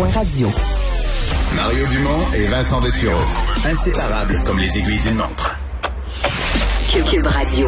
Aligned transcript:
Radio. 0.00 0.48
Mario 1.54 1.86
Dumont 1.86 2.26
et 2.34 2.44
Vincent 2.44 2.80
Dessureau. 2.80 3.20
Inséparables 3.64 4.42
comme 4.44 4.58
les 4.58 4.78
aiguilles 4.78 4.98
d'une 4.98 5.16
montre. 5.16 5.56
Cube, 6.90 7.04
Cube 7.04 7.26
Radio. 7.26 7.66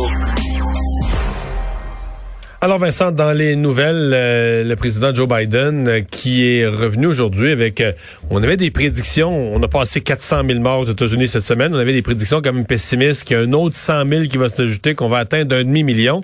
Alors 2.60 2.78
Vincent, 2.78 3.12
dans 3.12 3.32
les 3.32 3.56
nouvelles, 3.56 4.12
euh, 4.14 4.64
le 4.64 4.74
président 4.74 5.14
Joe 5.14 5.28
Biden 5.28 5.86
euh, 5.86 6.00
qui 6.00 6.46
est 6.46 6.66
revenu 6.66 7.06
aujourd'hui 7.06 7.52
avec, 7.52 7.82
euh, 7.82 7.92
on 8.30 8.42
avait 8.42 8.56
des 8.56 8.70
prédictions, 8.70 9.54
on 9.54 9.62
a 9.62 9.68
passé 9.68 10.00
400 10.00 10.44
000 10.46 10.60
morts 10.60 10.80
aux 10.80 10.90
États-Unis 10.90 11.28
cette 11.28 11.44
semaine, 11.44 11.74
on 11.74 11.78
avait 11.78 11.92
des 11.92 12.00
prédictions 12.00 12.40
quand 12.42 12.54
même 12.54 12.64
pessimistes, 12.64 13.24
qu'il 13.24 13.36
y 13.36 13.40
a 13.40 13.42
un 13.42 13.52
autre 13.52 13.76
100 13.76 14.08
000 14.08 14.22
qui 14.28 14.38
va 14.38 14.48
s'ajouter, 14.48 14.94
qu'on 14.94 15.10
va 15.10 15.18
atteindre 15.18 15.56
un 15.56 15.64
demi-million. 15.64 16.22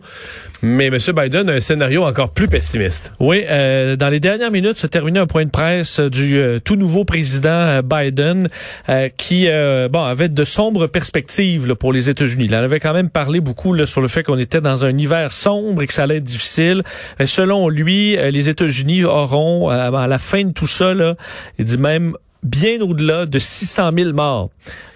Mais 0.62 0.86
M. 0.86 0.98
Biden 1.16 1.48
a 1.48 1.52
un 1.52 1.60
scénario 1.60 2.04
encore 2.04 2.30
plus 2.32 2.48
pessimiste. 2.48 3.12
Oui, 3.18 3.44
euh, 3.48 3.96
dans 3.96 4.08
les 4.08 4.20
dernières 4.20 4.50
minutes 4.50 4.78
se 4.78 4.86
terminait 4.86 5.20
un 5.20 5.26
point 5.26 5.44
de 5.44 5.50
presse 5.50 6.00
du 6.00 6.36
euh, 6.36 6.58
tout 6.58 6.76
nouveau 6.76 7.04
président 7.04 7.48
euh, 7.48 7.82
Biden 7.82 8.48
euh, 8.88 9.08
qui 9.16 9.46
euh, 9.48 9.88
bon 9.88 10.04
avait 10.04 10.28
de 10.28 10.44
sombres 10.44 10.86
perspectives 10.86 11.66
là, 11.66 11.74
pour 11.74 11.92
les 11.92 12.10
États-Unis. 12.10 12.44
Il 12.44 12.54
en 12.54 12.58
avait 12.58 12.80
quand 12.80 12.92
même 12.92 13.10
parlé 13.10 13.40
beaucoup 13.40 13.72
là, 13.72 13.86
sur 13.86 14.00
le 14.00 14.08
fait 14.08 14.22
qu'on 14.22 14.38
était 14.38 14.60
dans 14.60 14.84
un 14.84 14.96
hiver 14.96 15.32
sombre 15.32 15.82
et 15.82 15.86
que 15.86 15.92
ça 15.92 16.02
allait 16.02 16.18
être 16.18 16.24
difficile. 16.24 16.82
Euh, 17.20 17.26
selon 17.26 17.68
lui, 17.68 18.16
euh, 18.16 18.30
les 18.30 18.48
États-Unis 18.48 19.04
auront 19.04 19.70
euh, 19.70 19.90
à 19.90 20.06
la 20.06 20.18
fin 20.18 20.44
de 20.44 20.52
tout 20.52 20.66
ça, 20.66 20.94
là, 20.94 21.14
il 21.58 21.64
dit 21.64 21.78
même 21.78 22.16
bien 22.42 22.80
au-delà 22.80 23.26
de 23.26 23.38
600 23.38 23.90
000 23.96 24.12
morts. 24.12 24.50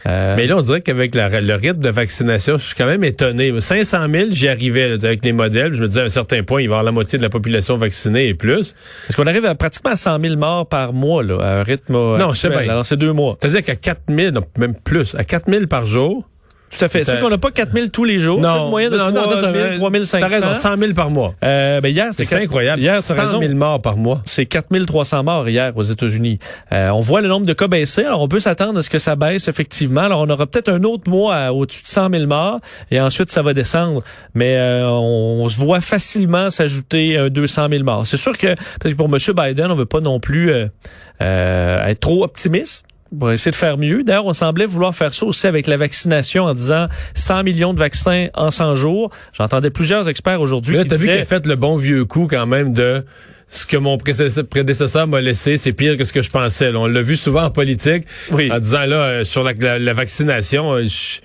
Euh, 0.07 0.35
Mais 0.37 0.47
là, 0.47 0.57
on 0.59 0.63
dirait 0.63 0.81
qu'avec 0.83 1.15
le 1.15 1.55
rythme 1.55 1.81
de 1.81 1.89
vaccination, 1.91 2.59
je 2.59 2.65
suis 2.67 2.75
quand 2.75 2.87
même 2.87 3.05
étonné. 3.05 3.59
500 3.59 4.07
000, 4.13 4.27
j'y 4.31 4.49
arrivais 4.49 4.89
là, 4.91 4.95
avec 5.03 5.25
les 5.25 5.33
modèles. 5.33 5.75
Je 5.75 5.83
me 5.83 5.89
disais 5.89 6.03
à 6.03 6.05
un 6.05 6.09
certain 6.09 6.43
point, 6.43 6.61
il 6.61 6.69
va 6.69 6.75
y 6.75 6.75
avoir 6.75 6.83
la 6.85 6.93
moitié 6.93 7.17
de 7.19 7.23
la 7.23 7.31
population 7.31 7.77
vaccinée 7.77 8.29
et 8.29 8.35
plus. 8.35 8.75
parce 9.07 9.17
qu'on 9.17 9.27
arrive 9.27 9.47
à 9.47 9.55
pratiquement 9.55 9.93
à 9.93 9.97
100 9.97 10.21
000 10.21 10.37
morts 10.37 10.69
par 10.69 10.93
mois, 10.93 11.23
là, 11.23 11.39
à 11.41 11.61
un 11.61 11.63
rythme 11.63 11.95
Non, 11.95 12.33
je 12.33 12.39
sais 12.39 12.47
actuel. 12.49 12.65
bien. 12.65 12.73
Alors, 12.73 12.87
c'est 12.87 12.97
deux 12.99 13.13
mois. 13.13 13.37
C'est-à-dire 13.41 13.63
qu'à 13.65 13.77
4 13.77 14.01
000, 14.09 14.31
non, 14.33 14.45
même 14.59 14.75
plus, 14.75 15.15
à 15.15 15.25
4 15.25 15.51
000 15.51 15.67
par 15.67 15.87
jour. 15.87 16.29
Tout 16.79 16.85
à 16.85 16.89
fait. 16.89 17.05
C'est 17.05 17.21
qu'on 17.21 17.29
n'a 17.31 17.39
pas 17.39 17.51
4 17.51 17.73
000 17.73 17.87
tous 17.89 18.05
les 18.05 18.19
jours. 18.19 18.41
Une 18.65 18.71
moyenne 18.71 18.91
de 18.93 18.99
3 18.99 19.13
000, 19.53 19.77
3 19.79 19.91
500. 20.05 20.19
T'as 20.21 20.27
raison, 20.29 20.55
100 20.55 20.77
000 20.77 20.93
par 20.95 21.11
mois. 21.11 21.35
Euh, 21.45 21.81
ben 21.81 21.89
hier, 21.89 22.09
C'est 22.13 22.25
incroyable. 22.43 22.83
Hier, 22.83 22.95
t'as 22.97 23.15
100 23.15 23.23
raison. 23.23 23.41
000 23.41 23.55
morts 23.55 23.81
par 23.81 23.97
mois. 23.97 24.21
C'est 24.25 24.47
4300 24.47 25.23
morts 25.25 25.49
hier 25.49 25.73
aux 25.77 25.83
États-Unis. 25.83 26.39
Euh, 26.73 26.91
on 26.91 27.01
voit 27.01 27.21
le 27.21 27.29
nombre 27.29 27.47
de 27.47 27.53
cas 27.53 27.69
baisser. 27.69 28.05
Alors, 28.05 28.23
on 28.23 28.29
peut 28.29 28.41
s'attendre 28.41 28.79
à 28.79 28.83
ce 28.83 28.91
que 28.91 28.99
ça 28.99 29.17
baisse 29.17 29.49
effectivement. 29.49 30.03
Alors, 30.03 30.21
on 30.23 30.29
aura 30.31 30.47
peut-être 30.47 30.69
un 30.71 30.83
autre 30.85 31.09
mois 31.11 31.35
à- 31.37 31.53
au-dessus 31.53 31.83
de 31.83 31.89
100 31.89 32.11
000 32.11 32.27
morts 32.27 32.61
et 32.91 33.01
ensuite, 33.01 33.31
ça 33.31 33.43
va 33.43 33.55
descendre. 33.55 34.03
Mais 34.35 34.57
euh, 34.57 34.87
on, 34.89 35.43
on 35.45 35.49
se 35.49 35.59
voit 35.59 35.81
facilement 35.81 36.51
s'ajouter 36.51 37.17
un 37.17 37.29
200 37.29 37.69
000 37.71 37.85
morts. 37.85 38.07
C'est 38.07 38.17
sûr 38.17 38.37
que 38.37 38.49
peut-être 38.49 38.91
que 38.91 39.03
pour 39.03 39.07
M. 39.07 39.19
Biden, 39.37 39.71
on 39.71 39.75
veut 39.75 39.87
pas 39.87 40.01
non 40.01 40.19
plus 40.21 40.51
euh, 40.51 40.67
euh, 41.23 41.87
être 41.87 42.01
trop 42.01 42.25
optimiste. 42.25 42.87
Va 43.19 43.35
essayer 43.35 43.51
de 43.51 43.57
faire 43.57 43.79
mieux. 43.79 44.03
D'ailleurs, 44.03 44.27
on 44.27 44.33
semblait 44.33 44.67
vouloir 44.67 44.95
faire 44.95 45.13
ça 45.15 45.27
aussi 45.27 45.47
avec 45.47 45.67
la 45.67 45.77
vaccination 45.77 46.45
en 46.45 46.55
disant 46.55 46.89
100 47.15 47.43
millions 47.45 47.75
de 47.75 47.79
vaccins 47.79 48.27
en 48.35 48.51
100 48.51 48.75
jours. 48.77 49.11
J'entendais 49.33 49.71
plusieurs 49.71 50.09
experts 50.09 50.41
aujourd'hui 50.41 50.77
qui 50.77 50.83
vu 50.83 50.89
qu'il 50.89 50.99
disaient... 50.99 51.21
a 51.21 51.25
fait 51.25 51.47
le 51.47 51.57
bon 51.57 51.77
vieux 51.77 52.05
coup 52.05 52.27
quand 52.29 52.47
même 52.47 52.73
de 52.73 53.05
ce 53.51 53.67
que 53.67 53.77
mon 53.77 53.99
prédécesseur 53.99 54.47
prédécesseur 54.47 55.07
m'a 55.07 55.21
laissé, 55.21 55.57
c'est 55.59 55.73
pire 55.73 55.97
que 55.97 56.05
ce 56.05 56.13
que 56.13 56.23
je 56.23 56.31
pensais. 56.31 56.73
là. 56.73 56.79
On 56.81 56.87
l'a 56.87 57.03
vu 57.03 57.17
souvent 57.17 57.45
en 57.45 57.51
politique 57.51 58.05
Oui. 58.33 58.51
en 58.51 58.59
disant 58.59 58.85
là 58.87 58.97
euh, 58.97 59.25
sur 59.25 59.45
la, 59.45 59.53
la- 59.53 59.79
la 59.79 59.93
vaccination, 59.93 60.73
euh, 60.73 60.87
je- 60.87 61.21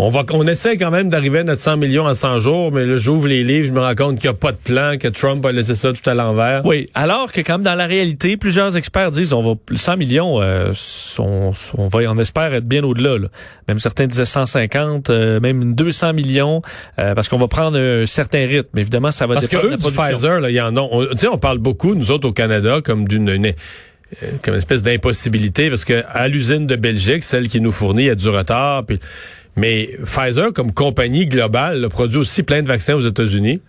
on 0.00 0.10
va 0.10 0.24
on 0.32 0.46
essaie 0.46 0.76
quand 0.76 0.92
même 0.92 1.10
d'arriver 1.10 1.40
à 1.40 1.44
notre 1.44 1.60
100 1.60 1.76
millions 1.76 2.06
en 2.06 2.14
100 2.14 2.38
jours, 2.40 2.70
mais 2.72 2.84
là 2.84 2.98
j'ouvre 2.98 3.26
les 3.26 3.42
livres, 3.42 3.66
je 3.66 3.72
me 3.72 3.80
rends 3.80 3.94
compte 3.96 4.20
qu'il 4.20 4.30
n'y 4.30 4.34
a 4.36 4.38
pas 4.38 4.52
de 4.52 4.56
plan, 4.56 4.96
que 4.96 5.08
Trump 5.08 5.44
a 5.44 5.50
laissé 5.50 5.74
ça 5.74 5.92
tout 5.92 6.08
à 6.08 6.14
l'envers. 6.14 6.64
Oui, 6.64 6.86
alors 6.94 7.32
que 7.32 7.40
quand 7.40 7.54
même 7.54 7.62
dans 7.64 7.74
la 7.74 7.86
réalité, 7.86 8.36
plusieurs 8.36 8.76
experts 8.76 9.10
disent 9.10 9.32
on 9.32 9.42
va 9.42 9.54
100 9.74 9.96
millions, 9.96 10.40
euh, 10.40 10.72
on, 11.18 11.50
on 11.76 11.86
va, 11.88 11.98
on 12.10 12.18
espère 12.18 12.54
être 12.54 12.66
bien 12.68 12.84
au-delà. 12.84 13.18
là. 13.18 13.28
Même 13.66 13.78
certains 13.80 14.06
disaient 14.06 14.24
150, 14.24 15.10
euh, 15.10 15.40
même 15.40 15.74
200 15.74 16.12
millions, 16.12 16.62
euh, 16.98 17.14
parce 17.14 17.28
qu'on 17.28 17.38
va 17.38 17.48
prendre 17.48 17.76
un 17.78 18.06
certain 18.06 18.46
rythme. 18.46 18.68
Mais 18.74 18.82
évidemment, 18.82 19.10
ça 19.10 19.26
va 19.26 19.34
Parce 19.34 19.48
que 19.48 19.56
dépendre 19.56 19.66
eux 19.66 19.76
de 19.76 19.82
la 19.82 19.88
du 19.88 19.94
production. 19.94 20.16
Pfizer, 20.16 20.40
là, 20.40 20.50
il 20.50 20.54
y 20.56 20.60
en 20.60 20.76
ont. 20.76 20.88
On- 20.92 21.06
Tu 21.06 21.18
sais, 21.18 21.28
on 21.28 21.38
parle 21.38 21.58
beaucoup 21.58 21.94
nous 21.96 22.10
autres 22.12 22.28
au 22.28 22.32
Canada 22.32 22.80
comme 22.84 23.08
d'une 23.08 23.28
une- 23.28 23.46
euh, 23.46 24.26
comme 24.42 24.54
une 24.54 24.58
espèce 24.58 24.82
d'impossibilité 24.82 25.68
parce 25.68 25.84
que 25.84 26.02
à 26.08 26.28
l'usine 26.28 26.66
de 26.66 26.76
Belgique, 26.76 27.24
celle 27.24 27.48
qui 27.48 27.60
nous 27.60 27.72
fournit, 27.72 28.04
il 28.04 28.06
y 28.06 28.10
a 28.10 28.14
du 28.14 28.28
retard. 28.28 28.86
puis- 28.86 29.00
mais 29.58 29.90
Pfizer, 30.04 30.52
comme 30.52 30.72
compagnie 30.72 31.26
globale, 31.26 31.88
produit 31.90 32.18
aussi 32.18 32.42
plein 32.42 32.62
de 32.62 32.68
vaccins 32.68 32.94
aux 32.94 33.06
États-Unis, 33.06 33.60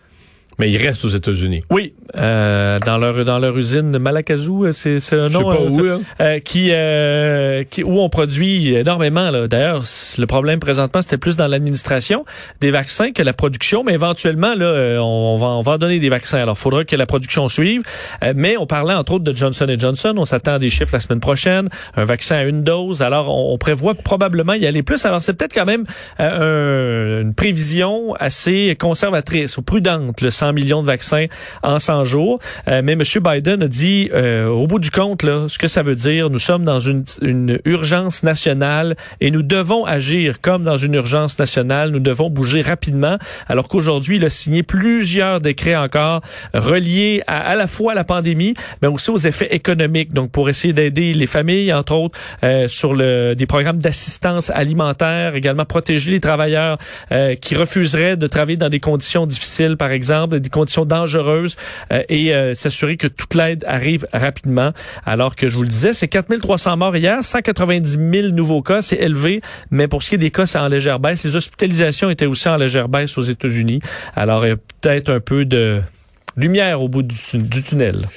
mais 0.59 0.69
il 0.69 0.77
reste 0.77 1.03
aux 1.05 1.09
États-Unis. 1.09 1.63
Oui, 1.71 1.93
euh, 2.17 2.77
dans 2.85 2.97
leur 2.97 3.23
dans 3.25 3.39
leur 3.39 3.57
usine 3.57 3.91
de 3.91 3.97
Malakazoo, 3.97 4.65
euh, 4.65 4.71
c'est 4.71 4.99
c'est 4.99 5.15
un 5.17 5.27
Je 5.29 5.33
sais 5.37 5.39
nom 5.43 5.49
pas 5.49 5.55
euh, 5.61 5.69
où, 5.69 5.83
là. 5.83 5.97
euh, 6.21 6.39
qui, 6.39 6.69
euh, 6.71 7.63
qui 7.69 7.83
où 7.83 7.99
on 7.99 8.09
produit 8.09 8.73
énormément. 8.75 9.31
là. 9.31 9.47
D'ailleurs, 9.47 9.83
le 10.17 10.25
problème 10.25 10.59
présentement, 10.59 11.01
c'était 11.01 11.17
plus 11.17 11.35
dans 11.35 11.47
l'administration 11.47 12.25
des 12.61 12.71
vaccins 12.71 13.11
que 13.11 13.23
la 13.23 13.33
production, 13.33 13.83
mais 13.83 13.93
éventuellement 13.93 14.53
là, 14.55 14.99
on, 15.01 15.37
va 15.37 15.47
on 15.47 15.61
va 15.61 15.71
en 15.73 15.77
donner 15.77 15.99
des 15.99 16.09
vaccins. 16.09 16.39
Alors, 16.39 16.55
il 16.57 16.61
faudra 16.61 16.83
que 16.85 16.95
la 16.95 17.05
production 17.05 17.47
suive. 17.49 17.81
Mais 18.35 18.57
on 18.57 18.65
parlait 18.67 18.93
entre 18.93 19.13
autres 19.13 19.23
de 19.23 19.35
Johnson 19.35 19.67
Johnson. 19.77 20.13
On 20.17 20.25
s'attend 20.25 20.53
à 20.53 20.59
des 20.59 20.69
chiffres 20.69 20.91
la 20.93 20.99
semaine 20.99 21.19
prochaine, 21.19 21.69
un 21.95 22.03
vaccin 22.03 22.35
à 22.37 22.43
une 22.43 22.63
dose. 22.63 23.01
Alors, 23.01 23.29
on, 23.29 23.53
on 23.53 23.57
prévoit 23.57 23.93
probablement 23.95 24.53
y 24.53 24.65
aller 24.65 24.83
plus. 24.83 25.05
Alors, 25.05 25.21
c'est 25.23 25.33
peut-être 25.33 25.53
quand 25.53 25.65
même 25.65 25.83
euh, 26.19 27.19
un- 27.19 27.21
une 27.21 27.33
prévision 27.33 28.13
assez 28.15 28.75
conservatrice 28.79 29.57
ou 29.57 29.61
prudente, 29.61 30.21
le 30.21 30.29
100 30.49 30.53
millions 30.53 30.81
de 30.81 30.87
vaccins 30.87 31.25
en 31.63 31.79
100 31.79 32.03
jours. 32.05 32.39
Euh, 32.67 32.81
mais 32.83 32.93
M. 32.93 33.03
Biden 33.21 33.63
a 33.63 33.67
dit, 33.67 34.09
euh, 34.13 34.47
au 34.47 34.67
bout 34.67 34.79
du 34.79 34.91
compte, 34.91 35.23
là, 35.23 35.45
ce 35.47 35.57
que 35.57 35.67
ça 35.67 35.83
veut 35.83 35.95
dire, 35.95 36.29
nous 36.29 36.39
sommes 36.39 36.63
dans 36.63 36.79
une, 36.79 37.03
urgence 37.65 38.23
nationale 38.23 38.95
et 39.21 39.31
nous 39.31 39.43
devons 39.43 39.85
agir 39.85 40.41
comme 40.41 40.63
dans 40.63 40.77
une 40.77 40.95
urgence 40.95 41.37
nationale. 41.37 41.91
Nous 41.91 41.99
devons 41.99 42.29
bouger 42.29 42.61
rapidement, 42.61 43.17
alors 43.47 43.67
qu'aujourd'hui, 43.67 44.15
il 44.17 44.25
a 44.25 44.29
signé 44.29 44.63
plusieurs 44.63 45.39
décrets 45.39 45.75
encore 45.75 46.21
reliés 46.53 47.21
à, 47.27 47.55
la 47.55 47.67
fois 47.67 47.91
à 47.91 47.95
la 47.95 48.03
pandémie, 48.03 48.53
mais 48.81 48.87
aussi 48.87 49.09
aux 49.11 49.17
effets 49.17 49.53
économiques. 49.53 50.13
Donc, 50.13 50.31
pour 50.31 50.49
essayer 50.49 50.73
d'aider 50.73 51.13
les 51.13 51.27
familles, 51.27 51.73
entre 51.73 51.93
autres, 51.93 52.17
euh, 52.43 52.67
sur 52.67 52.95
des 52.95 53.45
programmes 53.47 53.79
d'assistance 53.79 54.49
alimentaire, 54.49 55.35
également 55.35 55.65
protéger 55.65 56.11
les 56.11 56.19
travailleurs 56.19 56.77
euh, 57.11 57.35
qui 57.35 57.55
refuseraient 57.55 58.17
de 58.17 58.27
travailler 58.27 58.57
dans 58.57 58.69
des 58.69 58.79
conditions 58.79 59.25
difficiles, 59.25 59.77
par 59.77 59.91
exemple, 59.91 60.38
des 60.39 60.49
conditions 60.49 60.85
dangereuses, 60.85 61.55
euh, 61.91 62.03
et 62.09 62.33
euh, 62.33 62.53
s'assurer 62.53 62.97
que 62.97 63.07
toute 63.07 63.35
l'aide 63.35 63.63
arrive 63.67 64.07
rapidement. 64.13 64.71
Alors 65.05 65.35
que 65.35 65.49
je 65.49 65.55
vous 65.55 65.63
le 65.63 65.69
disais, 65.69 65.93
c'est 65.93 66.07
4300 66.07 66.77
morts 66.77 66.95
hier, 66.95 67.23
190 67.23 67.99
000 68.11 68.27
nouveaux 68.29 68.61
cas, 68.61 68.81
c'est 68.81 68.97
élevé, 68.97 69.41
mais 69.71 69.87
pour 69.87 70.03
ce 70.03 70.09
qui 70.09 70.15
est 70.15 70.19
des 70.19 70.31
cas, 70.31 70.45
c'est 70.45 70.59
en 70.59 70.67
légère 70.67 70.99
baisse. 70.99 71.23
Les 71.23 71.35
hospitalisations 71.35 72.09
étaient 72.09 72.25
aussi 72.25 72.49
en 72.49 72.57
légère 72.57 72.89
baisse 72.89 73.17
aux 73.17 73.23
États-Unis. 73.23 73.81
Alors, 74.15 74.45
il 74.45 74.49
y 74.49 74.53
a 74.53 74.57
peut-être 74.81 75.09
un 75.09 75.19
peu 75.19 75.45
de 75.45 75.81
lumière 76.37 76.81
au 76.81 76.87
bout 76.87 77.03
du, 77.03 77.15
du 77.33 77.63
tunnel. 77.63 78.07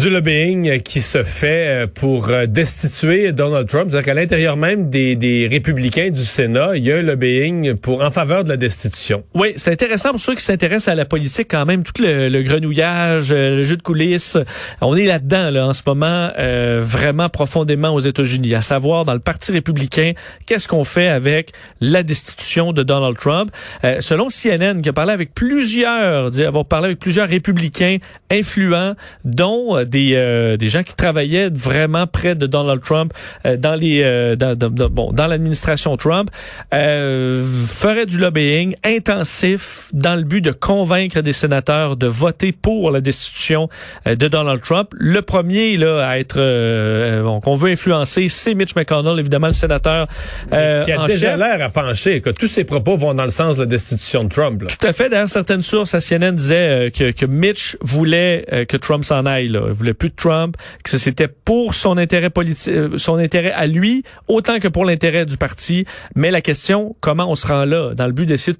Du 0.00 0.08
lobbying 0.08 0.80
qui 0.80 1.02
se 1.02 1.22
fait 1.24 1.82
euh, 1.82 1.86
pour 1.86 2.30
euh, 2.30 2.46
destituer 2.46 3.32
Donald 3.32 3.68
Trump. 3.68 3.90
C'est-à-dire 3.90 4.06
qu'à 4.06 4.14
l'intérieur 4.14 4.56
même 4.56 4.88
des, 4.88 5.14
des 5.14 5.46
républicains 5.46 6.08
du 6.08 6.24
Sénat, 6.24 6.76
il 6.76 6.86
y 6.86 6.90
a 6.90 6.96
un 6.96 7.02
lobbying 7.02 7.74
pour 7.76 8.00
en 8.02 8.10
faveur 8.10 8.42
de 8.44 8.48
la 8.48 8.56
destitution. 8.56 9.24
Oui, 9.34 9.52
c'est 9.56 9.72
intéressant 9.72 10.12
pour 10.12 10.20
ceux 10.20 10.34
qui 10.34 10.42
s'intéressent 10.42 10.88
à 10.88 10.94
la 10.94 11.04
politique 11.04 11.48
quand 11.50 11.66
même, 11.66 11.82
tout 11.82 12.00
le, 12.00 12.30
le 12.30 12.42
grenouillage, 12.42 13.30
euh, 13.30 13.56
le 13.56 13.62
jeu 13.64 13.76
de 13.76 13.82
coulisses. 13.82 14.38
On 14.80 14.96
est 14.96 15.04
là-dedans 15.04 15.50
là, 15.50 15.66
en 15.66 15.74
ce 15.74 15.82
moment, 15.86 16.30
euh, 16.38 16.80
vraiment 16.82 17.28
profondément 17.28 17.90
aux 17.90 18.00
États-Unis, 18.00 18.54
à 18.54 18.62
savoir 18.62 19.04
dans 19.04 19.12
le 19.12 19.20
Parti 19.20 19.52
républicain, 19.52 20.12
qu'est-ce 20.46 20.66
qu'on 20.66 20.84
fait 20.84 21.08
avec 21.08 21.52
la 21.82 22.02
destitution 22.02 22.72
de 22.72 22.82
Donald 22.82 23.18
Trump? 23.18 23.50
Euh, 23.84 24.00
selon 24.00 24.28
CNN, 24.28 24.80
qui 24.80 24.88
a 24.88 24.94
parlé 24.94 25.12
avec 25.12 25.34
plusieurs, 25.34 26.30
avoir 26.40 26.64
parlé 26.64 26.86
avec 26.86 27.00
plusieurs 27.00 27.28
républicains 27.28 27.98
influents, 28.30 28.94
dont 29.24 29.84
des, 29.90 30.12
euh, 30.14 30.56
des 30.56 30.68
gens 30.68 30.82
qui 30.82 30.94
travaillaient 30.94 31.50
vraiment 31.50 32.06
près 32.06 32.34
de 32.34 32.46
Donald 32.46 32.80
Trump 32.82 33.12
euh, 33.46 33.56
dans 33.56 33.74
les 33.74 34.02
euh, 34.02 34.36
dans, 34.36 34.56
bon 34.90 35.12
dans 35.12 35.26
l'administration 35.26 35.96
Trump 35.96 36.30
euh, 36.72 37.44
feraient 37.66 38.06
du 38.06 38.18
lobbying 38.18 38.74
intensif 38.84 39.88
dans 39.92 40.16
le 40.16 40.22
but 40.22 40.40
de 40.40 40.52
convaincre 40.52 41.20
des 41.20 41.32
sénateurs 41.32 41.96
de 41.96 42.06
voter 42.06 42.52
pour 42.52 42.90
la 42.90 43.00
destitution 43.00 43.68
de 44.06 44.28
Donald 44.28 44.60
Trump. 44.62 44.90
Le 44.96 45.22
premier 45.22 45.76
là 45.76 46.06
à 46.06 46.18
être 46.18 46.36
euh, 46.38 47.22
bon, 47.22 47.40
qu'on 47.40 47.56
veut 47.56 47.70
influencer, 47.70 48.28
c'est 48.28 48.54
Mitch 48.54 48.74
McConnell, 48.76 49.18
évidemment 49.18 49.48
le 49.48 49.52
sénateur 49.52 50.06
euh, 50.52 50.84
qui 50.84 50.92
a 50.92 51.00
en 51.00 51.06
déjà 51.06 51.36
l'air 51.36 51.62
à 51.62 51.68
pencher. 51.68 52.20
Que 52.20 52.30
tous 52.30 52.46
ses 52.46 52.64
propos 52.64 52.96
vont 52.96 53.14
dans 53.14 53.24
le 53.24 53.30
sens 53.30 53.56
de 53.56 53.62
la 53.62 53.66
destitution 53.66 54.24
de 54.24 54.28
Trump. 54.28 54.62
là. 54.62 54.68
Tout 54.68 54.86
à 54.86 54.92
fait. 54.92 55.08
D'ailleurs, 55.08 55.28
certaines 55.28 55.62
sources 55.62 55.94
à 55.94 56.00
CNN 56.00 56.32
disaient 56.32 56.88
euh, 56.88 56.90
que, 56.90 57.10
que 57.10 57.26
Mitch 57.26 57.76
voulait 57.80 58.46
que 58.68 58.76
Trump 58.76 59.04
s'en 59.04 59.26
aille. 59.26 59.48
Là. 59.48 59.69
Voulait 59.72 59.94
plus 59.94 60.10
de 60.10 60.14
Trump, 60.14 60.56
que 60.84 60.98
c'était 60.98 61.28
pour 61.28 61.74
son 61.74 61.96
intérêt 61.98 62.30
politique, 62.30 62.72
euh, 62.72 62.98
son 62.98 63.16
intérêt 63.16 63.52
à 63.52 63.66
lui, 63.66 64.04
autant 64.28 64.58
que 64.58 64.68
pour 64.68 64.84
l'intérêt 64.84 65.26
du 65.26 65.36
parti. 65.36 65.84
Mais 66.14 66.30
la 66.30 66.40
question, 66.40 66.96
comment 67.00 67.30
on 67.30 67.34
se 67.34 67.46
rend 67.46 67.64
là, 67.64 67.94
dans 67.94 68.06
le 68.06 68.12
but 68.12 68.26
d'essayer 68.26 68.56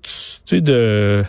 de, 0.51 1.25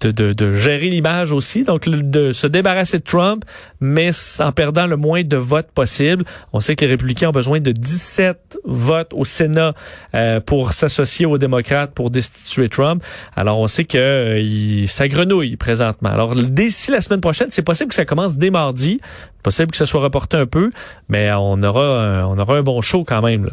de, 0.00 0.10
de, 0.10 0.32
de, 0.32 0.52
gérer 0.52 0.88
l'image 0.88 1.32
aussi, 1.32 1.64
donc 1.64 1.88
de 1.88 2.32
se 2.32 2.46
débarrasser 2.46 2.98
de 2.98 3.04
Trump, 3.04 3.44
mais 3.80 4.10
en 4.40 4.52
perdant 4.52 4.86
le 4.86 4.96
moins 4.96 5.22
de 5.22 5.36
votes 5.36 5.70
possible. 5.72 6.24
On 6.52 6.60
sait 6.60 6.76
que 6.76 6.84
les 6.84 6.90
républicains 6.90 7.28
ont 7.28 7.32
besoin 7.32 7.60
de 7.60 7.72
17 7.72 8.58
votes 8.64 9.12
au 9.12 9.24
Sénat 9.24 9.74
euh, 10.14 10.40
pour 10.40 10.72
s'associer 10.72 11.26
aux 11.26 11.38
démocrates 11.38 11.92
pour 11.94 12.10
destituer 12.10 12.68
Trump. 12.68 13.02
Alors 13.34 13.58
on 13.58 13.68
sait 13.68 13.84
que 13.84 13.98
euh, 13.98 14.40
il, 14.40 14.88
ça 14.88 15.08
grenouille 15.08 15.56
présentement. 15.56 16.10
Alors 16.10 16.34
d'ici 16.34 16.90
la 16.90 17.00
semaine 17.00 17.20
prochaine, 17.20 17.48
c'est 17.50 17.62
possible 17.62 17.88
que 17.88 17.94
ça 17.94 18.04
commence 18.04 18.36
dès 18.36 18.50
mardi, 18.50 19.00
possible 19.42 19.70
que 19.70 19.76
ça 19.76 19.86
soit 19.86 20.00
reporté 20.00 20.36
un 20.36 20.46
peu, 20.46 20.70
mais 21.08 21.30
on 21.32 21.62
aura 21.62 22.02
un, 22.04 22.26
on 22.26 22.38
aura 22.38 22.56
un 22.56 22.62
bon 22.62 22.80
show 22.80 23.04
quand 23.04 23.22
même. 23.22 23.44
Là. 23.46 23.52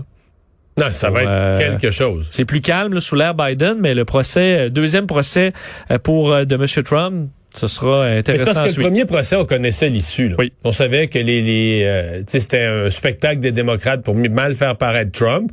Non, 0.78 0.92
ça 0.92 1.10
va 1.10 1.24
être 1.24 1.30
Euh, 1.30 1.57
quelque 1.57 1.92
chose. 1.92 2.28
C'est 2.30 2.46
plus 2.46 2.62
calme 2.62 2.94
là, 2.94 3.01
sous 3.01 3.16
l'ère 3.16 3.34
Biden, 3.36 3.78
mais 3.80 3.94
le 3.94 4.06
procès, 4.06 4.60
euh, 4.60 4.69
deuxième 4.69 5.07
procès 5.07 5.51
euh, 5.92 6.00
pour 6.00 6.30
de 6.46 6.56
M. 6.56 6.84
Trump, 6.84 7.30
ce 7.54 7.68
sera 7.68 8.06
Mais 8.06 8.18
intéressant 8.19 8.46
parce 8.46 8.57
à 8.60 8.68
que 8.69 8.75
le 8.78 8.84
premier 8.84 9.06
procès, 9.06 9.36
on 9.36 9.46
connaissait 9.46 9.90
l'issue. 9.90 10.36
Oui. 10.38 10.54
On 10.63 10.72
savait 10.72 11.07
que 11.07 11.18
les, 11.19 11.42
les 11.42 11.84
euh, 11.84 12.22
c'était 12.28 12.63
un 12.63 12.90
spectacle 12.90 13.40
des 13.40 13.52
démocrates 13.52 14.04
pour 14.04 14.16
mal 14.16 14.56
faire 14.56 14.78
paraître 14.78 15.12
Trump. 15.12 15.52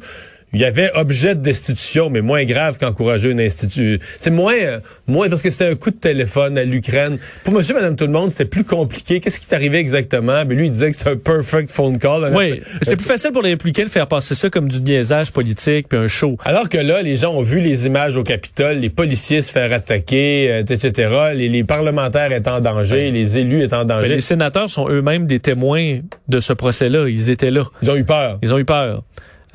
Il 0.57 0.63
y 0.63 0.65
avait 0.65 0.91
objet 0.95 1.35
de 1.35 1.43
destitution, 1.43 2.09
mais 2.09 2.23
moins 2.23 2.45
grave 2.45 2.79
qu'encourager 2.81 3.31
une 3.31 3.41
institution. 3.41 3.99
C'est 4.19 4.31
moins, 4.31 4.55
euh, 4.59 4.81
moins 5.07 5.29
parce 5.29 5.43
que 5.43 5.51
c'était 5.51 5.67
un 5.69 5.75
coup 5.75 5.91
de 5.91 5.97
téléphone 5.97 6.57
à 6.57 6.65
l'Ukraine. 6.65 7.19
Pour 7.45 7.53
Monsieur, 7.53 7.75
Madame, 7.75 7.95
tout 7.95 8.07
le 8.07 8.13
monde, 8.13 8.31
c'était 8.31 8.47
plus 8.47 8.65
compliqué. 8.65 9.21
Qu'est-ce 9.21 9.39
qui 9.39 9.47
t'arrivait 9.49 9.81
exactement? 9.81 10.47
Mais 10.47 10.55
lui, 10.55 10.69
il 10.69 10.71
disait 10.71 10.91
que 10.93 10.97
c'était 10.97 11.11
un 11.11 11.17
perfect 11.17 11.71
phone 11.71 11.99
call. 11.99 12.33
Oui, 12.35 12.63
c'est 12.81 12.97
plus 12.97 13.05
facile 13.05 13.33
pour 13.33 13.43
les 13.43 13.51
républicains 13.51 13.85
de 13.85 13.91
faire 13.91 14.07
passer 14.07 14.35
ça 14.35 14.49
comme 14.49 14.69
du 14.71 14.81
niaisage 14.81 15.31
politique 15.31 15.91
puis 15.91 15.99
un 15.99 16.09
show. 16.09 16.39
Alors 16.43 16.71
que 16.71 16.79
là, 16.79 17.03
les 17.03 17.17
gens 17.17 17.35
ont 17.35 17.43
vu 17.43 17.61
les 17.61 17.85
images 17.85 18.17
au 18.17 18.23
Capitole, 18.23 18.79
les 18.79 18.89
policiers 18.89 19.43
se 19.43 19.53
faire 19.53 19.71
attaquer, 19.75 20.51
euh, 20.51 20.61
etc. 20.61 21.11
Les, 21.35 21.51
les 21.51 21.65
parlementaires 21.65 22.33
étaient 22.33 22.49
en 22.49 22.63
danger, 22.63 23.11
les 23.11 23.37
élus 23.37 23.63
étaient 23.63 23.75
en 23.77 23.81
Mais 23.81 23.95
danger. 23.95 24.09
les 24.09 24.21
sénateurs 24.23 24.71
sont 24.71 24.89
eux-mêmes 24.89 25.27
des 25.27 25.39
témoins 25.39 25.99
de 26.29 26.41
ce 26.41 26.55
procès-là. 26.55 27.11
Ils 27.11 27.29
étaient 27.29 27.51
là. 27.51 27.65
Ils 27.83 27.91
ont 27.91 27.97
eu 27.97 28.05
peur. 28.05 28.39
Ils 28.41 28.55
ont 28.55 28.59
eu 28.59 28.65
peur. 28.65 29.03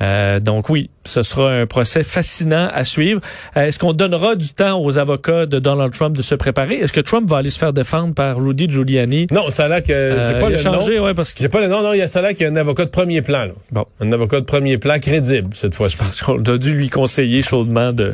Euh, 0.02 0.40
donc 0.40 0.68
oui, 0.68 0.90
ce 1.04 1.22
sera 1.22 1.50
un 1.52 1.66
procès 1.66 2.02
fascinant 2.02 2.68
à 2.72 2.84
suivre. 2.84 3.20
Euh, 3.56 3.66
Est-ce 3.66 3.78
qu'on 3.78 3.92
donnera 3.92 4.34
du 4.34 4.48
temps 4.48 4.80
aux 4.82 4.98
avocats 4.98 5.46
de 5.46 5.58
Donald 5.58 5.92
Trump 5.92 6.16
de 6.16 6.22
se 6.22 6.34
préparer? 6.34 6.74
Est-ce 6.76 6.92
que 6.92 7.00
Trump 7.00 7.28
va 7.30 7.36
aller 7.38 7.50
se 7.50 7.58
faire 7.58 7.72
défendre 7.72 8.12
par 8.14 8.36
Rudy 8.36 8.68
Giuliani? 8.68 9.28
Non, 9.30 9.50
ça 9.50 9.66
a 9.66 9.68
l'air 9.68 9.82
que 9.82 9.92
Euh, 9.92 10.28
j'ai 10.34 10.40
pas 10.40 10.50
le 10.50 10.56
changé, 10.58 10.98
nom. 10.98 11.04
ouais, 11.04 11.14
parce 11.14 11.32
que 11.32 11.40
J'ai 11.40 11.48
pas 11.48 11.60
le 11.60 11.68
nom, 11.68 11.82
non, 11.82 11.92
il 11.92 11.98
y 11.98 12.02
a 12.02 12.08
ça 12.08 12.18
a 12.18 12.22
l'air 12.22 12.30
qu'il 12.32 12.42
y 12.42 12.44
a 12.46 12.52
un 12.52 12.56
avocat 12.56 12.84
de 12.84 12.90
premier 12.90 13.22
plan, 13.22 13.44
là. 13.44 13.52
bon, 13.70 13.84
Un 14.00 14.10
avocat 14.12 14.40
de 14.40 14.44
premier 14.44 14.76
plan 14.78 14.98
crédible, 14.98 15.50
cette 15.54 15.74
fois-ci. 15.74 15.98
parce 15.98 16.20
qu'on 16.22 16.42
a 16.42 16.58
dû 16.58 16.74
lui 16.74 16.88
conseiller 16.88 17.42
chaudement 17.42 17.92
de 17.92 18.12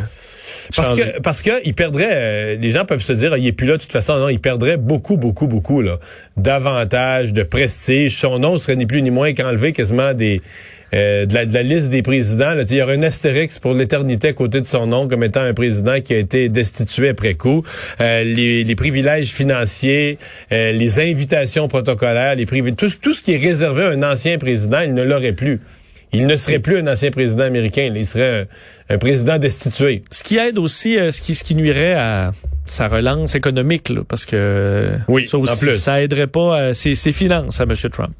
Parce 0.76 0.90
changer. 0.90 1.12
que, 1.17 1.20
parce 1.20 1.43
que 1.43 1.50
il 1.64 1.75
perdrait, 1.75 2.11
euh, 2.12 2.56
les 2.61 2.70
gens 2.70 2.85
peuvent 2.85 3.02
se 3.02 3.12
dire, 3.12 3.32
ah, 3.32 3.38
il 3.38 3.46
est 3.46 3.52
plus 3.52 3.67
là, 3.67 3.76
de 3.76 3.82
toute 3.82 3.93
façon, 3.93 4.17
non, 4.19 4.29
il 4.29 4.40
perdrait 4.40 4.76
beaucoup, 4.76 5.17
beaucoup, 5.17 5.46
beaucoup, 5.46 5.81
là, 5.82 5.96
d'avantages, 6.37 7.32
de 7.32 7.43
prestige. 7.43 8.17
Son 8.19 8.38
nom 8.38 8.58
serait 8.58 8.76
ni 8.76 8.87
plus 8.87 9.02
ni 9.02 9.11
moins 9.11 9.32
qu'enlevé 9.35 9.73
quasiment 9.73 10.14
des, 10.14 10.40
euh, 10.94 11.26
de, 11.26 11.35
la, 11.35 11.46
de 11.46 11.55
la 11.55 11.62
liste 11.62 11.88
des 11.90 12.02
présidents. 12.02 12.55
Là. 12.55 12.62
Il 12.69 12.76
y 12.76 12.82
aurait 12.82 12.96
un 12.96 13.02
astérix 13.02 13.58
pour 13.58 13.75
l'éternité 13.75 14.29
à 14.29 14.32
côté 14.32 14.61
de 14.61 14.67
son 14.67 14.87
nom 14.87 15.08
comme 15.08 15.23
étant 15.25 15.43
un 15.43 15.55
président 15.55 16.00
qui 16.00 16.14
a 16.14 16.19
été 16.19 16.49
destitué 16.49 17.11
après 17.11 17.35
coup. 17.35 17.62
Euh, 18.00 18.25
les, 18.25 18.64
les 18.64 18.75
privilèges 18.76 19.31
financiers, 19.32 20.19
euh, 20.52 20.73
les 20.73 21.00
invitations 21.00 21.69
protocolaires, 21.69 22.35
les 22.35 22.46
privi- 22.46 22.75
tout, 22.75 22.90
tout 23.02 23.14
ce 23.14 23.23
qui 23.23 23.35
est 23.35 23.38
réservé 23.38 23.82
à 23.85 23.88
un 23.90 24.02
ancien 24.02 24.38
président, 24.38 24.81
il 24.81 24.94
ne 24.94 25.02
l'aurait 25.02 25.32
plus. 25.32 25.61
Il 26.11 26.26
ne 26.26 26.37
serait 26.37 26.58
plus 26.61 26.79
un 26.79 26.87
ancien 26.87 27.11
président 27.11 27.44
américain. 27.44 27.93
Il 27.94 28.06
serait 28.06 28.46
un, 28.88 28.94
un 28.94 28.99
président 28.99 29.37
destitué. 29.38 30.00
Ce 30.11 30.23
qui 30.23 30.38
aide 30.38 30.56
aussi, 30.58 30.99
euh, 30.99 31.11
ce 31.11 31.20
qui 31.20 31.35
ce 31.35 31.44
qui 31.44 31.55
nuirait 31.55 31.93
à 31.94 32.32
sa 32.64 32.88
relance 32.88 33.35
économique, 33.35 33.90
là, 33.90 34.00
parce 34.08 34.25
que 34.25 34.90
Oui, 35.08 35.26
ça 35.26 35.37
en 35.37 35.43
aussi, 35.43 35.58
plus. 35.67 35.75
ça 35.79 36.00
aiderait 36.02 36.26
pas 36.26 36.58
euh, 36.61 36.73
ses, 36.73 36.94
ses 36.94 37.12
finances 37.12 37.61
à 37.61 37.64
M. 37.64 37.73
Trump. 37.93 38.14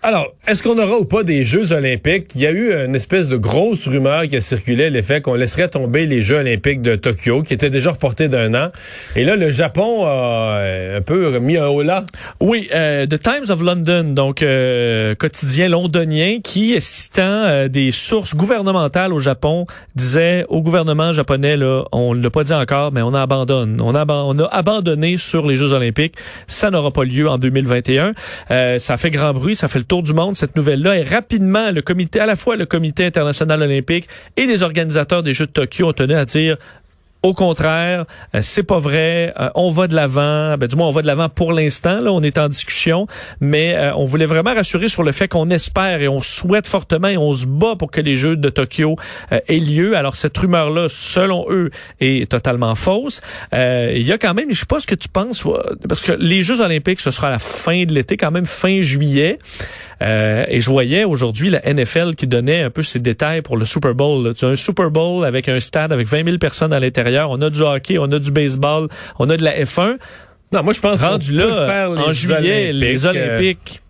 Alors, 0.00 0.28
est-ce 0.46 0.62
qu'on 0.62 0.78
aura 0.78 0.96
ou 0.96 1.04
pas 1.04 1.24
des 1.24 1.44
Jeux 1.44 1.72
olympiques? 1.72 2.30
Il 2.36 2.40
y 2.40 2.46
a 2.46 2.52
eu 2.52 2.72
une 2.72 2.94
espèce 2.94 3.26
de 3.26 3.36
grosse 3.36 3.88
rumeur 3.88 4.28
qui 4.28 4.36
a 4.36 4.40
circulé, 4.40 4.90
l'effet 4.90 5.20
qu'on 5.20 5.34
laisserait 5.34 5.66
tomber 5.68 6.06
les 6.06 6.22
Jeux 6.22 6.36
olympiques 6.36 6.82
de 6.82 6.94
Tokyo, 6.94 7.42
qui 7.42 7.52
étaient 7.52 7.68
déjà 7.68 7.90
reportés 7.90 8.28
d'un 8.28 8.54
an. 8.54 8.68
Et 9.16 9.24
là, 9.24 9.34
le 9.34 9.50
Japon 9.50 10.04
a 10.06 10.58
euh, 10.60 10.98
un 10.98 11.02
peu 11.02 11.36
mis 11.40 11.56
un 11.56 11.66
haut 11.66 11.82
là. 11.82 12.06
Oui, 12.38 12.68
euh, 12.72 13.06
The 13.06 13.20
Times 13.20 13.50
of 13.50 13.60
London, 13.60 14.04
donc 14.14 14.42
euh, 14.42 15.16
quotidien 15.16 15.68
londonien, 15.68 16.38
qui, 16.44 16.80
citant 16.80 17.66
des 17.68 17.90
sources 17.90 18.36
gouvernementales 18.36 19.12
au 19.12 19.18
Japon, 19.18 19.66
disait 19.96 20.46
au 20.48 20.62
gouvernement 20.62 21.12
japonais, 21.12 21.56
là, 21.56 21.84
on 21.90 22.14
ne 22.14 22.22
l'a 22.22 22.30
pas 22.30 22.44
dit 22.44 22.54
encore, 22.54 22.92
mais 22.92 23.02
on 23.02 23.14
abandonne. 23.14 23.80
On 23.82 23.96
a, 23.96 24.04
aban- 24.04 24.24
on 24.28 24.38
a 24.38 24.46
abandonné 24.46 25.18
sur 25.18 25.44
les 25.44 25.56
Jeux 25.56 25.72
olympiques. 25.72 26.14
Ça 26.46 26.70
n'aura 26.70 26.92
pas 26.92 27.02
lieu 27.02 27.28
en 27.28 27.36
2021. 27.36 28.12
Euh, 28.52 28.78
ça 28.78 28.96
fait 28.96 29.10
grand 29.10 29.32
bruit, 29.34 29.56
ça 29.56 29.66
fait 29.66 29.80
le 29.80 29.87
tour 29.88 30.02
du 30.02 30.12
monde, 30.12 30.36
cette 30.36 30.54
nouvelle-là. 30.54 30.98
Et 30.98 31.02
rapidement, 31.02 31.70
le 31.70 31.82
comité, 31.82 32.20
à 32.20 32.26
la 32.26 32.36
fois 32.36 32.56
le 32.56 32.66
comité 32.66 33.04
international 33.04 33.62
olympique 33.62 34.08
et 34.36 34.46
les 34.46 34.62
organisateurs 34.62 35.22
des 35.22 35.34
Jeux 35.34 35.46
de 35.46 35.52
Tokyo 35.52 35.88
ont 35.88 35.92
tenu 35.92 36.14
à 36.14 36.24
dire 36.24 36.56
au 37.22 37.34
contraire, 37.34 38.04
euh, 38.34 38.40
c'est 38.42 38.62
pas 38.62 38.78
vrai. 38.78 39.34
Euh, 39.38 39.50
on 39.54 39.70
va 39.70 39.88
de 39.88 39.94
l'avant. 39.94 40.56
Ben, 40.56 40.66
du 40.66 40.76
moins, 40.76 40.86
on 40.86 40.92
va 40.92 41.02
de 41.02 41.06
l'avant 41.06 41.28
pour 41.28 41.52
l'instant. 41.52 42.00
Là, 42.00 42.12
on 42.12 42.22
est 42.22 42.38
en 42.38 42.48
discussion, 42.48 43.06
mais 43.40 43.74
euh, 43.74 43.92
on 43.96 44.04
voulait 44.04 44.26
vraiment 44.26 44.54
rassurer 44.54 44.88
sur 44.88 45.02
le 45.02 45.12
fait 45.12 45.26
qu'on 45.26 45.50
espère 45.50 46.00
et 46.00 46.08
on 46.08 46.22
souhaite 46.22 46.66
fortement 46.66 47.08
et 47.08 47.16
on 47.16 47.34
se 47.34 47.46
bat 47.46 47.74
pour 47.76 47.90
que 47.90 48.00
les 48.00 48.16
Jeux 48.16 48.36
de 48.36 48.48
Tokyo 48.50 48.96
euh, 49.32 49.40
aient 49.48 49.58
lieu. 49.58 49.96
Alors 49.96 50.16
cette 50.16 50.36
rumeur-là, 50.38 50.86
selon 50.88 51.46
eux, 51.50 51.70
est 52.00 52.30
totalement 52.30 52.74
fausse. 52.74 53.20
Euh, 53.52 53.92
Il 53.96 54.06
y 54.06 54.12
a 54.12 54.18
quand 54.18 54.34
même, 54.34 54.52
je 54.52 54.60
sais 54.60 54.66
pas 54.66 54.78
ce 54.78 54.86
que 54.86 54.94
tu 54.94 55.08
penses, 55.08 55.44
euh, 55.44 55.74
parce 55.88 56.02
que 56.02 56.12
les 56.12 56.42
Jeux 56.42 56.60
Olympiques, 56.60 57.00
ce 57.00 57.10
sera 57.10 57.28
à 57.28 57.32
la 57.32 57.38
fin 57.38 57.84
de 57.84 57.92
l'été, 57.92 58.16
quand 58.16 58.30
même 58.30 58.46
fin 58.46 58.80
juillet. 58.80 59.38
Euh, 60.02 60.44
et 60.48 60.60
je 60.60 60.70
voyais 60.70 61.04
aujourd'hui 61.04 61.50
la 61.50 61.60
NFL 61.60 62.14
qui 62.14 62.26
donnait 62.26 62.62
un 62.62 62.70
peu 62.70 62.82
ses 62.82 63.00
détails 63.00 63.42
pour 63.42 63.56
le 63.56 63.64
Super 63.64 63.94
Bowl. 63.94 64.24
là. 64.24 64.34
Tu 64.34 64.44
as 64.44 64.48
un 64.48 64.56
Super 64.56 64.90
Bowl 64.90 65.24
avec 65.24 65.48
un 65.48 65.60
stade 65.60 65.92
avec 65.92 66.06
20 66.06 66.24
000 66.24 66.38
personnes 66.38 66.72
à 66.72 66.80
l'intérieur. 66.80 67.30
On 67.30 67.40
a 67.40 67.50
du 67.50 67.62
hockey, 67.62 67.98
on 67.98 68.10
a 68.12 68.18
du 68.18 68.30
baseball, 68.30 68.88
on 69.18 69.28
a 69.28 69.36
de 69.36 69.42
la 69.42 69.60
F1. 69.60 69.96
Non, 70.52 70.62
moi, 70.62 70.72
je 70.72 70.80
pense 70.80 71.02
Rendu 71.02 71.32
là, 71.32 71.66
faire 71.66 71.90
les 71.90 72.02
en 72.02 72.12
juillet, 72.12 72.72
les 72.72 73.06
euh, 73.06 73.10
Olympiques. 73.10 73.82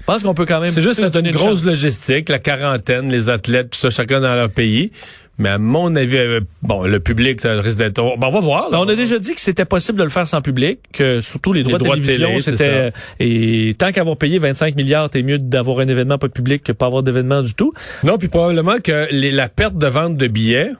Je 0.00 0.04
pense 0.12 0.22
qu'on 0.22 0.34
peut 0.34 0.46
quand 0.46 0.60
même 0.60 0.70
C'est 0.70 0.82
juste 0.82 1.04
se 1.04 1.18
une 1.18 1.32
grosse 1.32 1.64
logistique, 1.64 2.28
la 2.28 2.38
quarantaine, 2.38 3.10
les 3.10 3.28
athlètes, 3.28 3.70
tout 3.70 3.78
ça, 3.78 3.90
chacun 3.90 4.20
dans 4.20 4.34
leur 4.36 4.50
pays. 4.50 4.92
Mais 5.38 5.50
à 5.50 5.58
mon 5.58 5.94
avis, 5.96 6.16
euh, 6.16 6.40
bon, 6.62 6.84
le 6.84 6.98
public, 7.00 7.40
ça 7.40 7.60
risque 7.60 7.78
d'être... 7.78 7.98
On, 7.98 8.16
ben, 8.16 8.28
on 8.28 8.32
va 8.32 8.40
voir. 8.40 8.62
là. 8.70 8.78
Ben, 8.78 8.84
on 8.84 8.88
a 8.88 8.94
déjà 8.96 9.18
dit 9.18 9.34
que 9.34 9.40
c'était 9.40 9.64
possible 9.66 9.98
de 9.98 10.02
le 10.04 10.08
faire 10.08 10.26
sans 10.26 10.40
public, 10.40 10.78
que 10.92 11.20
surtout 11.20 11.52
les 11.52 11.62
droits, 11.62 11.78
droits 11.78 11.96
de 11.96 12.00
télévision, 12.02 12.38
c'était 12.38 12.92
et 13.20 13.74
tant 13.78 13.92
qu'avoir 13.92 14.16
payé 14.16 14.38
25 14.38 14.76
milliards, 14.76 15.10
t'es 15.10 15.22
mieux 15.22 15.38
d'avoir 15.38 15.80
un 15.80 15.86
événement 15.88 16.18
pas 16.18 16.28
public 16.28 16.62
que 16.62 16.72
pas 16.72 16.86
avoir 16.86 17.02
d'événement 17.02 17.42
du 17.42 17.54
tout. 17.54 17.72
Non, 18.02 18.16
puis 18.18 18.28
probablement 18.28 18.78
que 18.82 19.08
les- 19.10 19.30
la 19.30 19.48
perte 19.48 19.76
de 19.76 19.86
vente 19.86 20.16
de 20.16 20.26
billets 20.26 20.70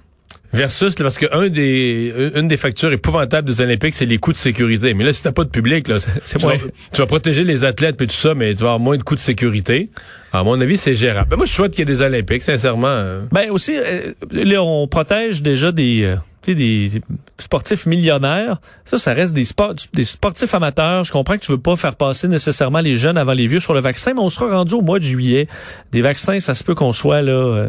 versus 0.52 0.94
parce 0.94 1.18
que 1.18 1.26
un 1.32 1.48
des 1.48 2.30
une 2.34 2.48
des 2.48 2.56
factures 2.56 2.92
épouvantables 2.92 3.48
des 3.48 3.60
Olympiques, 3.60 3.94
c'est 3.94 4.06
les 4.06 4.18
coûts 4.18 4.32
de 4.32 4.38
sécurité. 4.38 4.94
Mais 4.94 5.04
là, 5.04 5.12
si 5.12 5.22
t'as 5.22 5.32
pas 5.32 5.44
de 5.44 5.50
public, 5.50 5.88
là, 5.88 5.96
c'est 6.24 6.38
tu, 6.38 6.46
vas, 6.46 6.54
tu 6.92 7.00
vas 7.00 7.06
protéger 7.06 7.44
les 7.44 7.64
athlètes 7.64 8.00
et 8.00 8.06
tout 8.06 8.14
ça, 8.14 8.34
mais 8.34 8.54
tu 8.54 8.60
vas 8.62 8.68
avoir 8.70 8.80
moins 8.80 8.96
de 8.96 9.02
coûts 9.02 9.14
de 9.16 9.20
sécurité. 9.20 9.88
À 10.32 10.42
mon 10.44 10.60
avis, 10.60 10.76
c'est 10.76 10.94
gérable. 10.94 11.30
Ben, 11.30 11.36
moi, 11.36 11.46
je 11.46 11.52
souhaite 11.52 11.72
qu'il 11.72 11.80
y 11.88 11.90
ait 11.90 11.94
des 11.94 12.02
Olympiques, 12.02 12.42
sincèrement. 12.42 12.88
euh. 12.88 13.22
Ben 13.32 13.50
aussi, 13.50 13.76
euh, 13.76 14.12
là, 14.32 14.62
on 14.62 14.86
protège 14.86 15.40
déjà 15.42 15.72
des, 15.72 16.02
euh, 16.04 16.16
sais, 16.42 16.54
des 16.54 16.90
sportifs 17.38 17.86
millionnaires. 17.86 18.58
Ça, 18.84 18.98
ça 18.98 19.14
reste 19.14 19.32
des, 19.34 19.44
sports, 19.44 19.74
des 19.94 20.04
sportifs 20.04 20.52
amateurs. 20.54 21.04
Je 21.04 21.12
comprends 21.12 21.34
que 21.34 21.44
tu 21.44 21.52
veux 21.52 21.58
pas 21.58 21.76
faire 21.76 21.94
passer 21.96 22.28
nécessairement 22.28 22.80
les 22.80 22.98
jeunes 22.98 23.16
avant 23.16 23.32
les 23.32 23.46
vieux 23.46 23.60
sur 23.60 23.72
le 23.72 23.80
vaccin, 23.80 24.12
mais 24.14 24.20
on 24.20 24.30
sera 24.30 24.54
rendu 24.54 24.74
au 24.74 24.82
mois 24.82 24.98
de 24.98 25.04
juillet. 25.04 25.48
Des 25.92 26.02
vaccins, 26.02 26.38
ça 26.38 26.54
se 26.54 26.64
peut 26.64 26.74
qu'on 26.74 26.92
soit 26.92 27.22
là. 27.22 27.32
euh, 27.32 27.68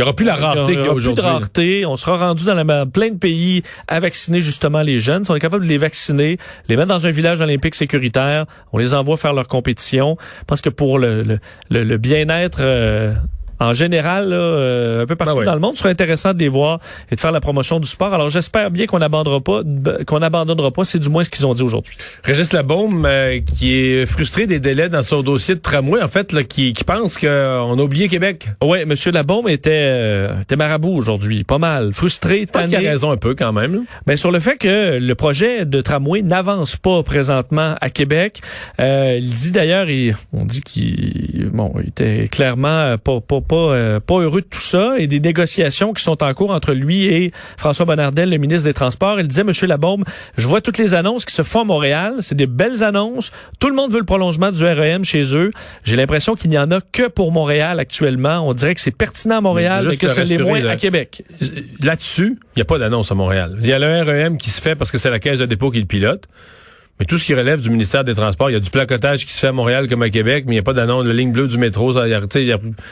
Il 0.00 0.04
n'y 0.04 0.08
aura 0.08 0.16
plus 0.16 0.24
la 0.24 0.34
rareté 0.34 0.72
qu'il 0.72 0.74
y 0.74 0.78
a 0.78 0.80
Il 0.80 0.86
y 0.86 0.88
aura 0.88 0.94
plus 0.94 1.14
de 1.14 1.20
rareté. 1.20 1.84
On 1.86 1.96
sera 1.98 2.16
rendu 2.16 2.46
dans 2.46 2.54
la, 2.54 2.86
plein 2.86 3.10
de 3.10 3.18
pays 3.18 3.62
à 3.86 4.00
vacciner 4.00 4.40
justement 4.40 4.80
les 4.80 4.98
jeunes. 4.98 5.24
Si 5.24 5.30
on 5.30 5.36
est 5.36 5.40
capable 5.40 5.64
de 5.64 5.68
les 5.68 5.76
vacciner, 5.76 6.38
les 6.68 6.76
mettre 6.76 6.88
dans 6.88 7.06
un 7.06 7.10
village 7.10 7.42
olympique 7.42 7.74
sécuritaire, 7.74 8.46
on 8.72 8.78
les 8.78 8.94
envoie 8.94 9.18
faire 9.18 9.34
leur 9.34 9.46
compétition. 9.46 10.16
Pense 10.46 10.62
que 10.62 10.70
pour 10.70 10.98
le, 10.98 11.22
le, 11.22 11.38
le- 11.68 11.84
le 11.84 11.96
bien-être 11.98 12.58
euh, 12.60 13.12
en 13.60 13.72
général, 13.74 14.28
là, 14.30 14.36
euh, 14.36 15.02
un 15.02 15.06
peu 15.06 15.16
partout 15.16 15.32
Ah 15.34 15.38
ouais. 15.38 15.44
dans 15.44 15.54
le 15.54 15.60
monde, 15.60 15.74
ce 15.76 15.80
serait 15.80 15.90
intéressant 15.90 16.32
de 16.34 16.38
les 16.38 16.48
voir 16.48 16.80
et 17.10 17.14
de 17.14 17.20
faire 17.20 17.32
la 17.32 17.40
promotion 17.40 17.78
du 17.78 17.88
sport. 17.88 18.12
Alors 18.14 18.30
j'espère 18.30 18.70
bien 18.70 18.86
qu'on 18.86 18.98
n'abandonnera 18.98 19.40
pas, 19.40 19.62
qu'on 20.06 20.18
n'abandonnera 20.18 20.70
pas. 20.70 20.84
C'est 20.84 20.98
du 20.98 21.08
moins 21.08 21.24
ce 21.24 21.30
qu'ils 21.30 21.46
ont 21.46 21.54
dit 21.54 21.62
aujourd'hui. 21.62 21.96
Régis 22.24 22.52
Labaume, 22.52 23.04
euh, 23.06 23.40
qui 23.40 23.74
est 23.74 24.06
frustré 24.06 24.46
des 24.46 24.60
délais 24.60 24.88
dans 24.88 25.02
son 25.02 25.22
dossier 25.22 25.54
de 25.54 25.60
tramway, 25.60 26.02
en 26.02 26.08
fait, 26.08 26.32
là, 26.32 26.42
qui, 26.42 26.72
qui 26.72 26.84
pense 26.84 27.18
qu'on 27.18 27.26
a 27.78 27.82
oublié 27.82 28.08
Québec. 28.08 28.46
Ouais, 28.62 28.84
Monsieur 28.84 29.12
Labaume 29.12 29.48
était, 29.48 29.70
euh, 29.72 30.40
était 30.40 30.56
marabout 30.56 30.92
aujourd'hui, 30.96 31.44
pas 31.44 31.58
mal, 31.58 31.92
frustré, 31.92 32.46
pense 32.46 32.66
qu'il 32.66 32.74
a 32.74 32.78
tanné. 32.78 32.88
raison 32.90 33.10
un 33.12 33.16
peu 33.16 33.34
quand 33.34 33.52
même. 33.52 33.74
là. 33.74 33.80
Ben, 34.06 34.16
sur 34.16 34.30
le 34.30 34.40
fait 34.40 34.56
que 34.56 34.98
le 34.98 35.14
projet 35.14 35.64
de 35.66 35.80
tramway 35.80 36.22
n'avance 36.22 36.76
pas 36.76 37.02
présentement 37.02 37.74
à 37.80 37.90
Québec. 37.90 38.40
Euh, 38.80 39.18
il 39.20 39.34
dit 39.34 39.52
d'ailleurs, 39.52 39.88
il- 39.90 40.16
on 40.32 40.44
dit 40.44 40.60
qu'il 40.62 41.50
bon, 41.52 41.72
il 41.82 41.88
était 41.88 42.28
clairement 42.30 42.68
euh, 42.68 42.96
pas, 42.96 43.20
pas, 43.20 43.40
pas, 43.50 43.56
euh, 43.56 43.98
pas 43.98 44.20
heureux 44.20 44.42
de 44.42 44.46
tout 44.46 44.60
ça 44.60 44.94
et 44.96 45.08
des 45.08 45.18
négociations 45.18 45.92
qui 45.92 46.04
sont 46.04 46.22
en 46.22 46.32
cours 46.34 46.52
entre 46.52 46.72
lui 46.72 47.06
et 47.06 47.32
François 47.56 47.84
Bonnardel, 47.84 48.30
le 48.30 48.36
ministre 48.38 48.62
des 48.68 48.72
Transports. 48.72 49.18
Il 49.18 49.26
disait, 49.26 49.42
Monsieur 49.42 49.66
Labaume, 49.66 50.04
je 50.36 50.46
vois 50.46 50.60
toutes 50.60 50.78
les 50.78 50.94
annonces 50.94 51.24
qui 51.24 51.34
se 51.34 51.42
font 51.42 51.62
à 51.62 51.64
Montréal. 51.64 52.14
C'est 52.20 52.36
des 52.36 52.46
belles 52.46 52.84
annonces. 52.84 53.32
Tout 53.58 53.68
le 53.68 53.74
monde 53.74 53.90
veut 53.90 53.98
le 53.98 54.04
prolongement 54.04 54.52
du 54.52 54.64
REM 54.64 55.04
chez 55.04 55.34
eux. 55.34 55.50
J'ai 55.82 55.96
l'impression 55.96 56.36
qu'il 56.36 56.48
n'y 56.50 56.58
en 56.58 56.70
a 56.70 56.80
que 56.80 57.08
pour 57.08 57.32
Montréal 57.32 57.80
actuellement. 57.80 58.48
On 58.48 58.54
dirait 58.54 58.76
que 58.76 58.80
c'est 58.80 58.92
pertinent 58.92 59.38
à 59.38 59.40
Montréal, 59.40 59.84
Mais 59.88 59.96
que 59.96 60.06
ce 60.06 60.20
l'est 60.20 60.38
moins 60.38 60.60
là. 60.60 60.70
à 60.70 60.76
Québec. 60.76 61.24
Là-dessus, 61.82 62.38
il 62.54 62.58
n'y 62.58 62.62
a 62.62 62.66
pas 62.66 62.78
d'annonce 62.78 63.10
à 63.10 63.16
Montréal. 63.16 63.56
Il 63.60 63.66
y 63.66 63.72
a 63.72 63.80
le 63.80 64.02
REM 64.02 64.38
qui 64.38 64.50
se 64.50 64.60
fait 64.60 64.76
parce 64.76 64.92
que 64.92 64.98
c'est 64.98 65.10
la 65.10 65.18
caisse 65.18 65.40
de 65.40 65.46
dépôt 65.46 65.72
qui 65.72 65.80
le 65.80 65.86
pilote. 65.86 66.28
Mais 67.00 67.06
tout 67.06 67.18
ce 67.18 67.24
qui 67.24 67.34
relève 67.34 67.60
du 67.62 67.70
ministère 67.70 68.04
des 68.04 68.14
Transports, 68.14 68.50
il 68.50 68.52
y 68.52 68.56
a 68.56 68.60
du 68.60 68.68
placotage 68.70 69.24
qui 69.24 69.32
se 69.32 69.40
fait 69.40 69.46
à 69.46 69.52
Montréal 69.52 69.88
comme 69.88 70.02
à 70.02 70.10
Québec, 70.10 70.44
mais 70.46 70.52
il 70.52 70.56
n'y 70.56 70.60
a 70.60 70.62
pas 70.62 70.74
d'annonce. 70.74 71.06
La 71.06 71.14
ligne 71.14 71.32
bleue 71.32 71.48
du 71.48 71.56
métro, 71.56 71.94
ça, 71.94 72.00
a- 72.02 72.20